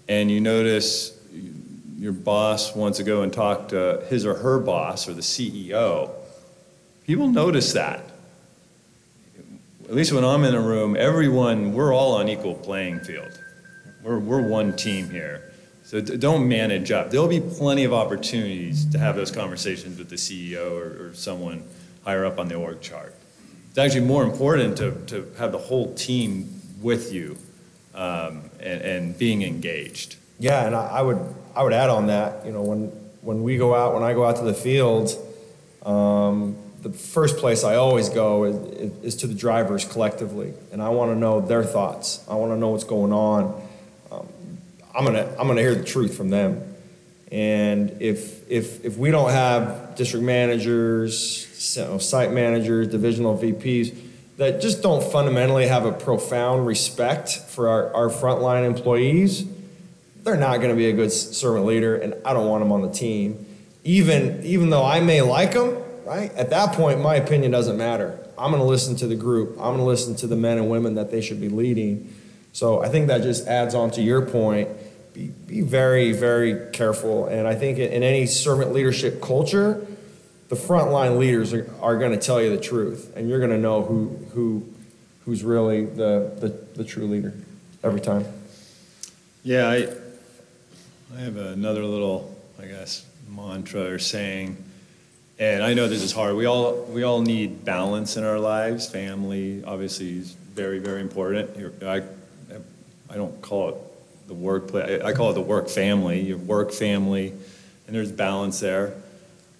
and 0.09 0.31
you 0.31 0.41
notice 0.41 1.17
your 1.99 2.13
boss 2.13 2.75
wants 2.75 2.99
to 2.99 3.05
go 3.05 3.23
and 3.23 3.33
talk 3.33 3.69
to 3.69 4.05
his 4.09 4.25
or 4.25 4.35
her 4.35 4.59
boss 4.59 5.09
or 5.09 5.13
the 5.13 5.21
CEO. 5.21 6.11
People 7.07 7.29
notice 7.29 7.73
that. 7.73 8.05
At 9.85 9.95
least 9.95 10.13
when 10.13 10.25
I'm 10.25 10.45
in 10.45 10.55
a 10.55 10.61
room, 10.61 10.97
everyone, 10.97 11.73
we're 11.73 11.93
all 11.93 12.15
on 12.15 12.29
equal 12.29 12.55
playing 12.55 13.01
field. 13.01 13.39
We're, 14.03 14.19
we're 14.19 14.41
one 14.41 14.77
team 14.77 15.11
here. 15.11 15.50
So 15.91 16.01
don't 16.01 16.47
manage 16.47 16.93
up. 16.93 17.11
There'll 17.11 17.27
be 17.27 17.41
plenty 17.41 17.83
of 17.83 17.93
opportunities 17.93 18.87
to 18.93 18.99
have 19.01 19.17
those 19.17 19.33
conversations 19.33 19.99
with 19.99 20.09
the 20.09 20.15
CEO 20.15 20.71
or, 20.71 21.09
or 21.09 21.15
someone 21.15 21.65
higher 22.05 22.25
up 22.25 22.39
on 22.39 22.47
the 22.47 22.55
org 22.55 22.81
chart. 22.81 23.13
It's 23.71 23.77
actually 23.77 24.03
more 24.03 24.23
important 24.23 24.77
to, 24.77 24.93
to 25.07 25.33
have 25.39 25.51
the 25.51 25.59
whole 25.59 25.93
team 25.95 26.63
with 26.81 27.13
you 27.13 27.39
um, 27.93 28.51
and, 28.61 28.83
and, 28.83 29.19
being 29.19 29.43
engaged. 29.43 30.15
Yeah, 30.39 30.65
and 30.65 30.77
I, 30.77 30.87
I, 30.87 31.03
would 31.03 31.19
I 31.57 31.65
would 31.65 31.73
add 31.73 31.91
on 31.91 32.07
that. 32.07 32.47
You 32.47 32.53
know, 32.53 32.63
when 32.63 32.93
when 33.23 33.43
we 33.43 33.57
go 33.57 33.75
out, 33.75 33.93
when 33.93 34.05
I 34.05 34.13
go 34.13 34.25
out 34.25 34.37
to 34.37 34.45
the 34.45 34.55
field, 34.55 35.11
um, 35.85 36.57
the 36.83 36.93
first 36.93 37.39
place 37.39 37.65
I 37.65 37.75
always 37.75 38.09
go 38.09 38.45
is, 38.45 38.93
is, 39.03 39.17
to 39.17 39.27
the 39.27 39.35
drivers 39.35 39.85
collectively, 39.85 40.55
and 40.71 40.81
I 40.81 40.91
want 40.91 41.11
to 41.11 41.19
know 41.19 41.41
their 41.41 41.65
thoughts. 41.65 42.25
I 42.31 42.37
want 42.37 42.53
to 42.53 42.57
know 42.57 42.69
what's 42.69 42.85
going 42.85 43.13
on 43.13 43.61
I'm 44.95 45.05
gonna 45.05 45.35
I'm 45.39 45.47
gonna 45.47 45.61
hear 45.61 45.75
the 45.75 45.85
truth 45.85 46.17
from 46.17 46.31
them. 46.31 46.63
And 47.31 47.97
if 48.01 48.51
if 48.51 48.85
if 48.85 48.97
we 48.97 49.11
don't 49.11 49.31
have 49.31 49.95
district 49.95 50.25
managers, 50.25 51.47
site 51.57 52.33
managers, 52.33 52.89
divisional 52.89 53.39
VPs 53.39 53.97
that 54.37 54.61
just 54.61 54.83
don't 54.83 55.03
fundamentally 55.13 55.67
have 55.67 55.85
a 55.85 55.93
profound 55.93 56.67
respect 56.67 57.37
for 57.37 57.69
our, 57.69 57.95
our 57.95 58.09
frontline 58.09 58.65
employees, 58.67 59.45
they're 60.23 60.37
not 60.37 60.57
going 60.57 60.71
to 60.71 60.77
be 60.77 60.89
a 60.89 60.95
good 60.95 61.13
servant 61.13 61.67
leader, 61.67 61.95
and 61.97 62.15
I 62.25 62.33
don't 62.33 62.49
want 62.49 62.63
them 62.63 62.73
on 62.73 62.83
the 62.83 62.91
team. 62.91 63.47
Even 63.85 64.43
even 64.43 64.71
though 64.71 64.85
I 64.85 65.01
may 65.01 65.23
like 65.23 65.53
them, 65.53 65.77
right? 66.05 66.33
At 66.35 66.51
that 66.51 66.75
point, 66.75 67.01
my 67.01 67.15
opinion 67.15 67.53
doesn't 67.53 67.77
matter. 67.77 68.19
I'm 68.37 68.51
going 68.51 68.63
to 68.63 68.69
listen 68.69 68.97
to 68.97 69.07
the 69.07 69.15
group. 69.15 69.51
I'm 69.51 69.77
going 69.77 69.79
to 69.79 69.85
listen 69.85 70.17
to 70.17 70.27
the 70.27 70.37
men 70.37 70.59
and 70.59 70.69
women 70.69 70.95
that 70.95 71.11
they 71.11 71.21
should 71.21 71.41
be 71.41 71.49
leading 71.49 72.13
so 72.53 72.83
I 72.83 72.89
think 72.89 73.09
that 73.09 73.23
just 73.23 73.47
adds 73.47 73.75
on 73.75 73.91
to 73.93 74.03
your 74.03 74.23
point. 74.23 74.69
Be, 75.13 75.27
be 75.47 75.61
very, 75.61 76.13
very 76.13 76.71
careful. 76.73 77.27
And 77.27 77.47
I 77.47 77.55
think 77.55 77.79
in 77.79 78.03
any 78.03 78.27
servant 78.27 78.73
leadership 78.73 79.21
culture, 79.21 79.87
the 80.49 80.57
frontline 80.57 81.19
leaders 81.19 81.53
are, 81.53 81.71
are 81.81 81.97
going 81.97 82.13
to 82.13 82.19
tell 82.19 82.43
you 82.43 82.51
the 82.51 82.63
truth, 82.63 83.13
and 83.17 83.29
you're 83.29 83.39
going 83.39 83.53
to 83.53 83.59
know 83.59 83.83
who, 83.83 84.09
who, 84.33 84.67
who's 85.25 85.45
really 85.45 85.85
the, 85.85 86.33
the, 86.39 86.49
the 86.75 86.85
true 86.85 87.07
leader 87.07 87.35
every 87.85 88.01
time. 88.01 88.25
Yeah, 89.43 89.69
I, 89.69 89.89
I 91.17 91.21
have 91.21 91.37
another 91.37 91.85
little, 91.85 92.37
I 92.61 92.67
guess, 92.67 93.07
mantra 93.29 93.83
or 93.83 93.99
saying, 93.99 94.57
and 95.39 95.63
I 95.63 95.73
know 95.73 95.89
this 95.89 96.03
is 96.03 96.13
hard. 96.13 96.37
We 96.37 96.45
all 96.45 96.83
we 96.83 97.03
all 97.03 97.23
need 97.23 97.65
balance 97.65 98.19
in 98.19 98.25
our 98.25 98.39
lives. 98.39 98.87
Family, 98.87 99.65
obviously, 99.65 100.19
is 100.19 100.33
very 100.33 100.79
very 100.79 101.01
important. 101.01 101.83
I 101.83 102.03
I 103.11 103.17
don't 103.17 103.43
call 103.43 103.71
it 103.71 103.75
the 104.29 104.35
workplace. 104.35 105.03
I 105.03 105.13
call 105.13 105.31
it 105.31 105.35
the 105.35 105.41
work 105.41 105.69
family. 105.69 106.21
Your 106.21 106.39
work 106.39 106.73
family, 106.73 107.29
and 107.87 107.97
there's 107.97 108.13
balance 108.13 108.61
there. 108.61 108.95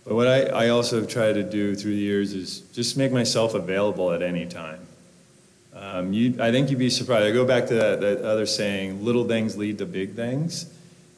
But 0.05 0.15
what 0.15 0.29
I, 0.29 0.45
I 0.47 0.69
also 0.69 1.05
try 1.05 1.33
to 1.33 1.43
do 1.43 1.75
through 1.75 1.93
the 1.93 2.01
years 2.01 2.33
is 2.33 2.61
just 2.61 2.97
make 2.97 3.13
myself 3.13 3.55
available 3.55 4.13
at 4.13 4.23
any 4.23 4.47
time. 4.47 4.81
Um, 5.75 6.13
you, 6.13 6.37
I 6.41 6.51
think 6.51 6.71
you'd 6.71 6.79
be 6.79 6.91
surprised. 6.91 7.27
I 7.27 7.31
go 7.33 7.45
back 7.45 7.67
to 7.67 7.75
that, 7.75 8.01
that 8.01 8.23
other 8.23 8.47
saying, 8.47 9.05
little 9.05 9.27
things 9.27 9.57
lead 9.57 9.79
to 9.79 9.87
big 9.87 10.15
things. 10.15 10.73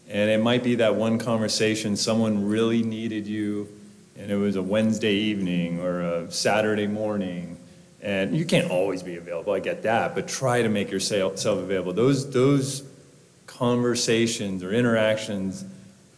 And 0.08 0.30
it 0.30 0.42
might 0.42 0.62
be 0.62 0.76
that 0.76 0.94
one 0.94 1.18
conversation 1.18 1.96
someone 1.96 2.46
really 2.46 2.82
needed 2.82 3.26
you, 3.26 3.68
and 4.18 4.30
it 4.30 4.36
was 4.36 4.56
a 4.56 4.62
Wednesday 4.62 5.14
evening 5.14 5.80
or 5.80 6.00
a 6.02 6.30
Saturday 6.30 6.86
morning, 6.86 7.51
and 8.02 8.36
you 8.36 8.44
can't 8.44 8.70
always 8.70 9.02
be 9.02 9.16
available, 9.16 9.52
I 9.52 9.60
get 9.60 9.82
that, 9.84 10.14
but 10.14 10.28
try 10.28 10.62
to 10.62 10.68
make 10.68 10.90
yourself 10.90 11.44
available. 11.46 11.92
Those, 11.92 12.30
those 12.30 12.82
conversations 13.46 14.62
or 14.62 14.72
interactions 14.72 15.64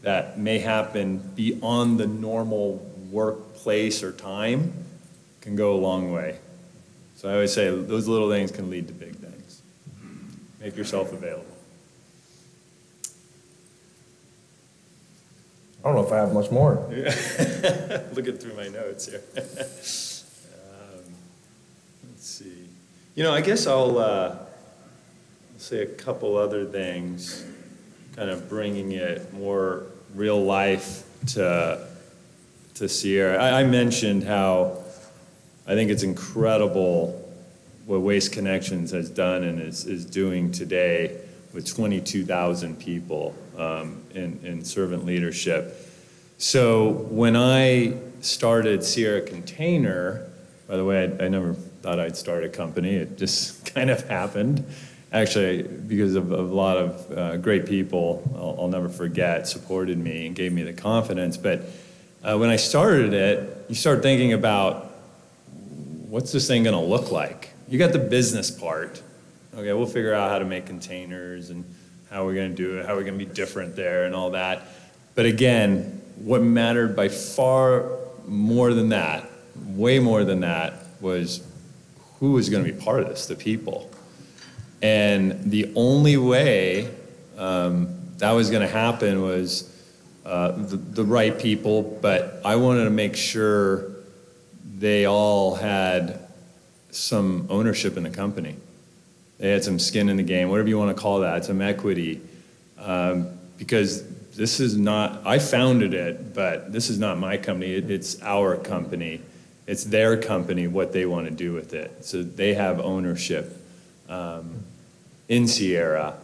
that 0.02 0.38
may 0.38 0.58
happen 0.58 1.18
beyond 1.34 2.00
the 2.00 2.06
normal 2.06 2.76
workplace 3.10 4.02
or 4.02 4.12
time 4.12 4.72
can 5.40 5.56
go 5.56 5.74
a 5.74 5.80
long 5.80 6.10
way. 6.12 6.38
So 7.16 7.28
I 7.28 7.34
always 7.34 7.52
say 7.52 7.70
those 7.70 8.08
little 8.08 8.28
things 8.28 8.50
can 8.50 8.70
lead 8.70 8.88
to 8.88 8.94
big 8.94 9.16
things. 9.16 9.62
make 10.60 10.76
yourself 10.76 11.12
available. 11.12 11.46
I 15.84 15.88
don't 15.88 15.96
know 15.96 16.06
if 16.06 16.12
I 16.12 16.16
have 16.16 16.32
much 16.32 16.50
more. 16.50 16.76
Looking 18.14 18.38
through 18.38 18.56
my 18.56 18.68
notes 18.68 19.06
here. 19.06 19.20
um, 19.36 19.44
let's 22.08 22.26
see. 22.26 22.68
You 23.16 23.22
know, 23.22 23.32
I 23.32 23.42
guess 23.42 23.68
I'll 23.68 23.98
uh, 23.98 24.36
say 25.56 25.82
a 25.82 25.86
couple 25.86 26.36
other 26.36 26.64
things, 26.64 27.46
kind 28.16 28.28
of 28.28 28.48
bringing 28.48 28.90
it 28.90 29.32
more 29.32 29.84
real 30.16 30.42
life 30.42 31.04
to 31.28 31.86
to 32.74 32.88
Sierra. 32.88 33.40
I, 33.40 33.60
I 33.60 33.64
mentioned 33.64 34.24
how 34.24 34.78
I 35.64 35.74
think 35.74 35.92
it's 35.92 36.02
incredible 36.02 37.20
what 37.86 38.00
Waste 38.00 38.32
Connections 38.32 38.90
has 38.90 39.10
done 39.10 39.44
and 39.44 39.60
is, 39.60 39.86
is 39.86 40.04
doing 40.04 40.50
today 40.50 41.16
with 41.52 41.72
22,000 41.72 42.80
people 42.80 43.32
um, 43.56 44.02
in, 44.12 44.40
in 44.42 44.64
servant 44.64 45.06
leadership. 45.06 45.76
So 46.38 46.90
when 46.90 47.36
I 47.36 47.94
started 48.22 48.82
Sierra 48.82 49.20
Container, 49.20 50.28
by 50.66 50.76
the 50.76 50.84
way, 50.84 51.16
I, 51.20 51.26
I 51.26 51.28
never 51.28 51.54
thought 51.84 52.00
I'd 52.00 52.16
start 52.16 52.44
a 52.44 52.48
company. 52.48 52.94
It 52.94 53.18
just 53.18 53.74
kind 53.74 53.90
of 53.90 54.08
happened. 54.08 54.64
Actually, 55.12 55.64
because 55.64 56.14
of, 56.14 56.32
of 56.32 56.50
a 56.50 56.54
lot 56.54 56.78
of 56.78 57.12
uh, 57.12 57.36
great 57.36 57.66
people, 57.66 58.22
I'll, 58.34 58.62
I'll, 58.62 58.68
never 58.68 58.88
forget, 58.88 59.46
supported 59.46 59.98
me 59.98 60.26
and 60.26 60.34
gave 60.34 60.50
me 60.50 60.62
the 60.62 60.72
confidence. 60.72 61.36
But 61.36 61.66
uh, 62.24 62.38
when 62.38 62.48
I 62.48 62.56
started 62.56 63.12
it, 63.12 63.66
you 63.68 63.74
start 63.74 64.02
thinking 64.02 64.32
about 64.32 64.92
what's 66.08 66.32
this 66.32 66.48
thing 66.48 66.62
going 66.62 66.74
to 66.74 66.82
look 66.82 67.12
like? 67.12 67.50
You 67.68 67.78
got 67.78 67.92
the 67.92 67.98
business 67.98 68.50
part. 68.50 69.02
Okay, 69.54 69.72
we'll 69.74 69.84
figure 69.84 70.14
out 70.14 70.30
how 70.30 70.38
to 70.38 70.46
make 70.46 70.64
containers 70.64 71.50
and 71.50 71.66
how 72.10 72.24
we're 72.24 72.34
going 72.34 72.50
to 72.50 72.56
do 72.56 72.78
it, 72.78 72.86
how 72.86 72.94
we're 72.94 73.04
going 73.04 73.18
to 73.18 73.24
be 73.24 73.30
different 73.30 73.76
there 73.76 74.06
and 74.06 74.14
all 74.14 74.30
that. 74.30 74.62
But 75.14 75.26
again, 75.26 76.00
what 76.16 76.42
mattered 76.42 76.96
by 76.96 77.08
far 77.08 77.90
more 78.26 78.72
than 78.72 78.88
that, 78.88 79.30
way 79.54 79.98
more 79.98 80.24
than 80.24 80.40
that, 80.40 80.72
was 81.02 81.46
who 82.24 82.32
was 82.32 82.48
going 82.48 82.64
to 82.64 82.72
be 82.72 82.80
part 82.80 83.00
of 83.00 83.08
this, 83.08 83.26
the 83.26 83.36
people. 83.36 83.90
And 84.80 85.50
the 85.50 85.70
only 85.76 86.16
way 86.16 86.88
um, 87.36 87.94
that 88.16 88.32
was 88.32 88.48
going 88.48 88.62
to 88.62 88.68
happen 88.68 89.20
was 89.20 89.70
uh, 90.24 90.52
the, 90.52 90.76
the 90.76 91.04
right 91.04 91.38
people, 91.38 91.82
but 91.82 92.40
I 92.42 92.56
wanted 92.56 92.84
to 92.84 92.90
make 92.90 93.14
sure 93.14 93.90
they 94.78 95.04
all 95.04 95.54
had 95.54 96.18
some 96.90 97.46
ownership 97.50 97.98
in 97.98 98.04
the 98.04 98.10
company. 98.10 98.56
They 99.36 99.50
had 99.50 99.62
some 99.62 99.78
skin 99.78 100.08
in 100.08 100.16
the 100.16 100.22
game, 100.22 100.48
whatever 100.48 100.68
you 100.70 100.78
want 100.78 100.96
to 100.96 101.00
call 101.00 101.20
that, 101.20 101.44
some 101.44 101.60
equity. 101.60 102.22
Um, 102.78 103.38
because 103.58 104.02
this 104.30 104.60
is 104.60 104.78
not, 104.78 105.26
I 105.26 105.38
founded 105.40 105.92
it, 105.92 106.32
but 106.32 106.72
this 106.72 106.88
is 106.88 106.98
not 106.98 107.18
my 107.18 107.36
company. 107.36 107.74
It, 107.74 107.90
it's 107.90 108.22
our 108.22 108.56
company. 108.56 109.20
It's 109.66 109.84
their 109.84 110.20
company, 110.20 110.66
what 110.66 110.92
they 110.92 111.06
want 111.06 111.26
to 111.26 111.32
do 111.32 111.54
with 111.54 111.72
it. 111.72 112.04
So 112.04 112.22
they 112.22 112.54
have 112.54 112.80
ownership 112.80 113.56
um, 114.08 114.62
in 115.28 115.48
Sierra. 115.48 116.18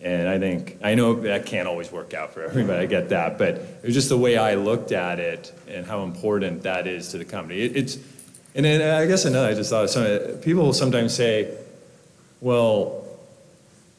And 0.00 0.28
I 0.28 0.38
think, 0.38 0.78
I 0.82 0.94
know 0.94 1.14
that 1.14 1.46
can't 1.46 1.66
always 1.66 1.90
work 1.90 2.14
out 2.14 2.34
for 2.34 2.44
everybody, 2.44 2.82
I 2.82 2.86
get 2.86 3.08
that, 3.08 3.38
but 3.38 3.54
it 3.54 3.84
was 3.84 3.94
just 3.94 4.10
the 4.10 4.18
way 4.18 4.36
I 4.36 4.54
looked 4.54 4.92
at 4.92 5.18
it 5.18 5.52
and 5.66 5.86
how 5.86 6.04
important 6.04 6.62
that 6.64 6.86
is 6.86 7.08
to 7.08 7.18
the 7.18 7.24
company. 7.24 7.60
It, 7.60 7.76
it's, 7.76 7.98
and 8.54 8.64
then 8.64 8.82
I 8.82 9.06
guess 9.06 9.24
another, 9.24 9.48
I 9.48 9.54
just 9.54 9.70
thought, 9.70 9.90
some, 9.90 10.04
people 10.42 10.72
sometimes 10.72 11.14
say, 11.14 11.56
well, 12.40 13.04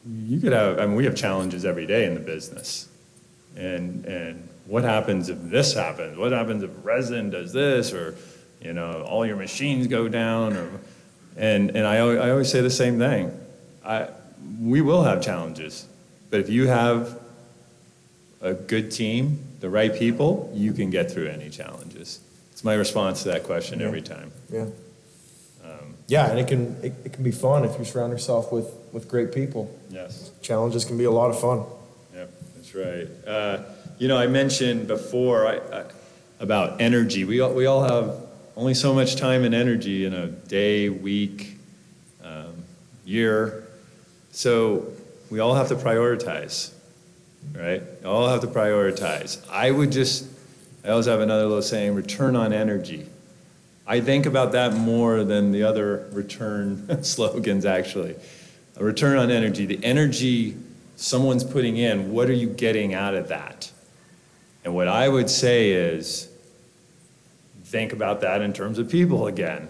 you 0.08 0.40
could 0.40 0.52
have, 0.52 0.78
I 0.78 0.86
mean, 0.86 0.94
we 0.94 1.04
have 1.04 1.16
challenges 1.16 1.64
every 1.64 1.86
day 1.86 2.06
in 2.06 2.14
the 2.14 2.20
business. 2.20 2.88
And, 3.56 4.04
and 4.06 4.48
what 4.66 4.84
happens 4.84 5.28
if 5.28 5.38
this 5.42 5.74
happens? 5.74 6.16
What 6.16 6.32
happens 6.32 6.62
if 6.62 6.70
resin 6.82 7.30
does 7.30 7.52
this? 7.52 7.92
Or, 7.92 8.16
you 8.60 8.72
know, 8.72 9.02
all 9.02 9.26
your 9.26 9.36
machines 9.36 9.86
go 9.86 10.08
down? 10.08 10.56
Or, 10.56 10.70
and 11.36 11.70
and 11.70 11.86
I, 11.86 11.96
I 11.96 12.30
always 12.30 12.50
say 12.50 12.60
the 12.60 12.70
same 12.70 12.98
thing. 12.98 13.38
I, 13.84 14.08
we 14.60 14.80
will 14.80 15.02
have 15.02 15.22
challenges. 15.22 15.86
But 16.30 16.40
if 16.40 16.48
you 16.48 16.66
have 16.66 17.18
a 18.40 18.54
good 18.54 18.90
team, 18.90 19.38
the 19.60 19.70
right 19.70 19.94
people, 19.94 20.50
you 20.54 20.72
can 20.72 20.90
get 20.90 21.10
through 21.10 21.28
any 21.28 21.50
challenges. 21.50 22.20
It's 22.52 22.64
my 22.64 22.74
response 22.74 23.22
to 23.22 23.30
that 23.30 23.44
question 23.44 23.80
yeah. 23.80 23.86
every 23.86 24.02
time. 24.02 24.32
Yeah. 24.50 24.66
Um, 25.64 25.94
yeah, 26.06 26.30
and 26.30 26.38
it 26.38 26.48
can 26.48 26.76
it, 26.82 26.94
it, 27.04 27.12
can 27.12 27.22
be 27.22 27.32
fun 27.32 27.64
if 27.64 27.78
you 27.78 27.84
surround 27.84 28.12
yourself 28.12 28.52
with 28.52 28.72
with 28.92 29.08
great 29.08 29.32
people. 29.32 29.74
Yes. 29.90 30.30
Challenges 30.42 30.84
can 30.84 30.96
be 30.96 31.04
a 31.04 31.10
lot 31.10 31.30
of 31.30 31.40
fun. 31.40 31.64
Yep, 32.14 32.30
that's 32.54 32.74
right. 32.74 33.08
Uh, 33.26 33.62
you 33.98 34.08
know, 34.08 34.16
I 34.16 34.26
mentioned 34.26 34.88
before 34.88 35.46
I, 35.46 35.56
I, 35.56 35.84
about 36.38 36.80
energy. 36.80 37.24
We 37.24 37.40
all, 37.40 37.52
we 37.52 37.66
all 37.66 37.82
have 37.82 38.25
only 38.56 38.72
so 38.72 38.94
much 38.94 39.16
time 39.16 39.44
and 39.44 39.54
energy 39.54 40.06
in 40.06 40.14
a 40.14 40.28
day, 40.28 40.88
week, 40.88 41.58
um, 42.24 42.64
year. 43.04 43.68
So 44.30 44.92
we 45.30 45.40
all 45.40 45.54
have 45.54 45.68
to 45.68 45.76
prioritize, 45.76 46.72
right? 47.52 47.82
All 48.04 48.28
have 48.28 48.40
to 48.40 48.46
prioritize. 48.46 49.46
I 49.50 49.70
would 49.70 49.92
just, 49.92 50.26
I 50.84 50.88
always 50.88 51.06
have 51.06 51.20
another 51.20 51.44
little 51.44 51.62
saying 51.62 51.94
return 51.94 52.34
on 52.34 52.54
energy. 52.54 53.06
I 53.86 54.00
think 54.00 54.24
about 54.24 54.52
that 54.52 54.72
more 54.72 55.22
than 55.22 55.52
the 55.52 55.62
other 55.62 56.08
return 56.12 57.02
slogans, 57.04 57.66
actually. 57.66 58.16
A 58.76 58.84
return 58.84 59.18
on 59.18 59.30
energy, 59.30 59.66
the 59.66 59.82
energy 59.84 60.56
someone's 60.96 61.44
putting 61.44 61.76
in, 61.76 62.10
what 62.10 62.28
are 62.28 62.34
you 62.34 62.48
getting 62.48 62.94
out 62.94 63.14
of 63.14 63.28
that? 63.28 63.70
And 64.64 64.74
what 64.74 64.88
I 64.88 65.08
would 65.08 65.28
say 65.28 65.70
is 65.70 66.28
think 67.66 67.92
about 67.92 68.20
that 68.20 68.42
in 68.42 68.52
terms 68.52 68.78
of 68.78 68.88
people 68.88 69.26
again. 69.26 69.68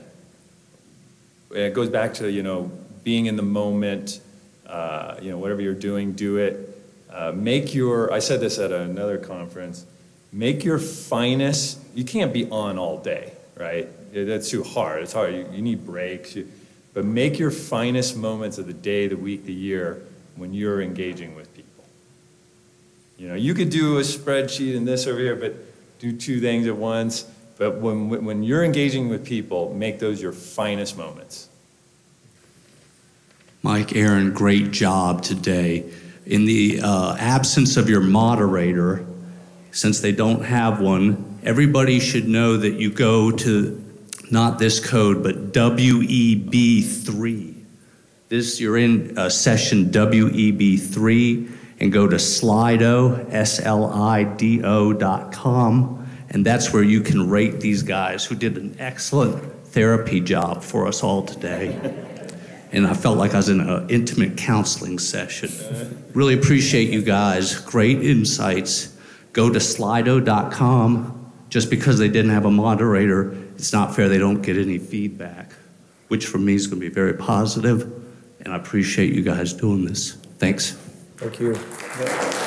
it 1.51 1.73
goes 1.73 1.89
back 1.89 2.13
to, 2.13 2.31
you 2.31 2.43
know, 2.43 2.71
being 3.05 3.25
in 3.25 3.37
the 3.37 3.43
moment, 3.43 4.21
uh, 4.67 5.17
you 5.23 5.31
know, 5.31 5.39
whatever 5.39 5.63
you're 5.63 5.75
doing, 5.75 6.13
do 6.13 6.37
it. 6.37 6.79
Uh, 7.11 7.33
make 7.35 7.75
your, 7.75 8.13
I 8.13 8.19
said 8.19 8.41
this 8.41 8.59
at 8.59 8.71
another 8.71 9.17
conference, 9.17 9.87
make 10.31 10.63
your 10.63 10.79
finest, 10.79 11.79
you 11.95 12.05
can't 12.05 12.35
be 12.35 12.51
on 12.51 12.79
all 12.79 12.99
day, 12.99 13.33
right? 13.57 13.89
That's 14.13 14.51
too 14.51 14.63
hard. 14.63 15.03
It's 15.03 15.15
hard. 15.15 15.35
You, 15.35 15.49
you 15.53 15.63
need 15.63 15.87
breaks. 15.87 16.37
You, 16.37 16.51
but 16.93 17.07
make 17.07 17.39
your 17.39 17.51
finest 17.51 18.15
moments 18.15 18.59
of 18.59 18.67
the 18.67 18.75
day, 18.75 19.09
the 19.09 19.17
week, 19.17 19.47
the 19.47 19.55
year 19.55 20.03
when 20.35 20.53
you're 20.53 20.83
engaging 20.83 21.35
with 21.35 21.55
people. 21.55 21.85
You 23.17 23.29
know, 23.29 23.35
you 23.35 23.55
could 23.55 23.71
do 23.71 23.97
a 23.97 24.03
spreadsheet 24.03 24.77
and 24.77 24.87
this 24.87 25.07
over 25.07 25.19
here, 25.19 25.37
but 25.37 25.55
do 25.99 26.15
two 26.15 26.41
things 26.41 26.67
at 26.67 26.77
once. 26.77 27.25
But 27.59 27.79
when, 27.79 28.25
when 28.25 28.43
you're 28.43 28.65
engaging 28.65 29.09
with 29.09 29.25
people, 29.25 29.73
make 29.75 29.99
those 29.99 30.21
your 30.21 30.33
finest 30.33 30.99
moments. 30.99 31.49
Mike, 33.63 33.97
Aaron, 33.97 34.33
great 34.33 34.71
job 34.71 35.23
today. 35.23 35.91
In 36.27 36.45
the 36.45 36.81
uh, 36.83 37.17
absence 37.19 37.77
of 37.77 37.89
your 37.89 38.01
moderator, 38.01 39.07
since 39.73 40.01
they 40.01 40.13
don't 40.13 40.45
have 40.45 40.81
one, 40.81 41.39
everybody 41.43 41.99
should 41.99 42.29
know 42.29 42.57
that 42.57 42.75
you 42.75 42.91
go 42.91 43.31
to 43.31 43.83
not 44.31 44.59
this 44.59 44.85
code, 44.85 45.23
but 45.23 45.53
WEB3. 45.53 47.55
This 48.29 48.61
you're 48.61 48.77
in 48.77 49.17
uh, 49.17 49.29
session 49.29 49.87
WEB3 49.87 51.53
and 51.79 51.93
go 51.93 52.09
to 52.09 52.17
Slido, 52.17 53.33
S-L-I-D-O 53.33 54.93
dot 54.95 55.33
com, 55.33 56.06
and 56.31 56.45
that's 56.45 56.72
where 56.72 56.83
you 56.83 57.01
can 57.01 57.29
rate 57.29 57.61
these 57.61 57.83
guys 57.83 58.24
who 58.24 58.35
did 58.35 58.57
an 58.57 58.77
excellent 58.79 59.66
therapy 59.68 60.20
job 60.20 60.62
for 60.62 60.87
us 60.87 61.03
all 61.03 61.22
today 61.22 61.79
and 62.72 62.87
I 62.87 62.95
felt 62.95 63.16
like 63.16 63.33
I 63.33 63.39
was 63.39 63.49
in 63.49 63.61
an 63.61 63.89
intimate 63.89 64.37
counseling 64.37 64.99
session. 64.99 65.51
Really 66.14 66.35
appreciate 66.35 66.91
you 66.91 67.03
guys. 67.03 67.59
Great 67.61 68.03
insights. 68.03 68.97
Go 69.33 69.51
to 69.51 69.59
slido.com. 69.59 71.33
Just 71.49 71.70
because 71.70 71.99
they 71.99 72.09
didn't 72.09 72.33
have 72.33 72.45
a 72.45 72.51
moderator, 72.51 73.33
it's 73.55 73.72
not 73.72 73.95
fair 73.95 74.09
they 74.09 74.18
don't 74.18 74.43
get 74.43 74.59
any 74.59 74.79
feedback, 74.79 75.53
which 76.09 76.27
for 76.27 76.39
me 76.39 76.55
is 76.55 76.66
going 76.66 76.81
to 76.81 76.89
be 76.89 76.93
very 76.93 77.14
positive. 77.14 77.91
and 78.41 78.53
I 78.53 78.57
appreciate 78.57 79.14
you 79.14 79.22
guys 79.22 79.53
doing 79.53 79.85
this. 79.85 80.12
Thanks. 80.39 80.72
Thank 81.16 81.41
you. 81.41 82.46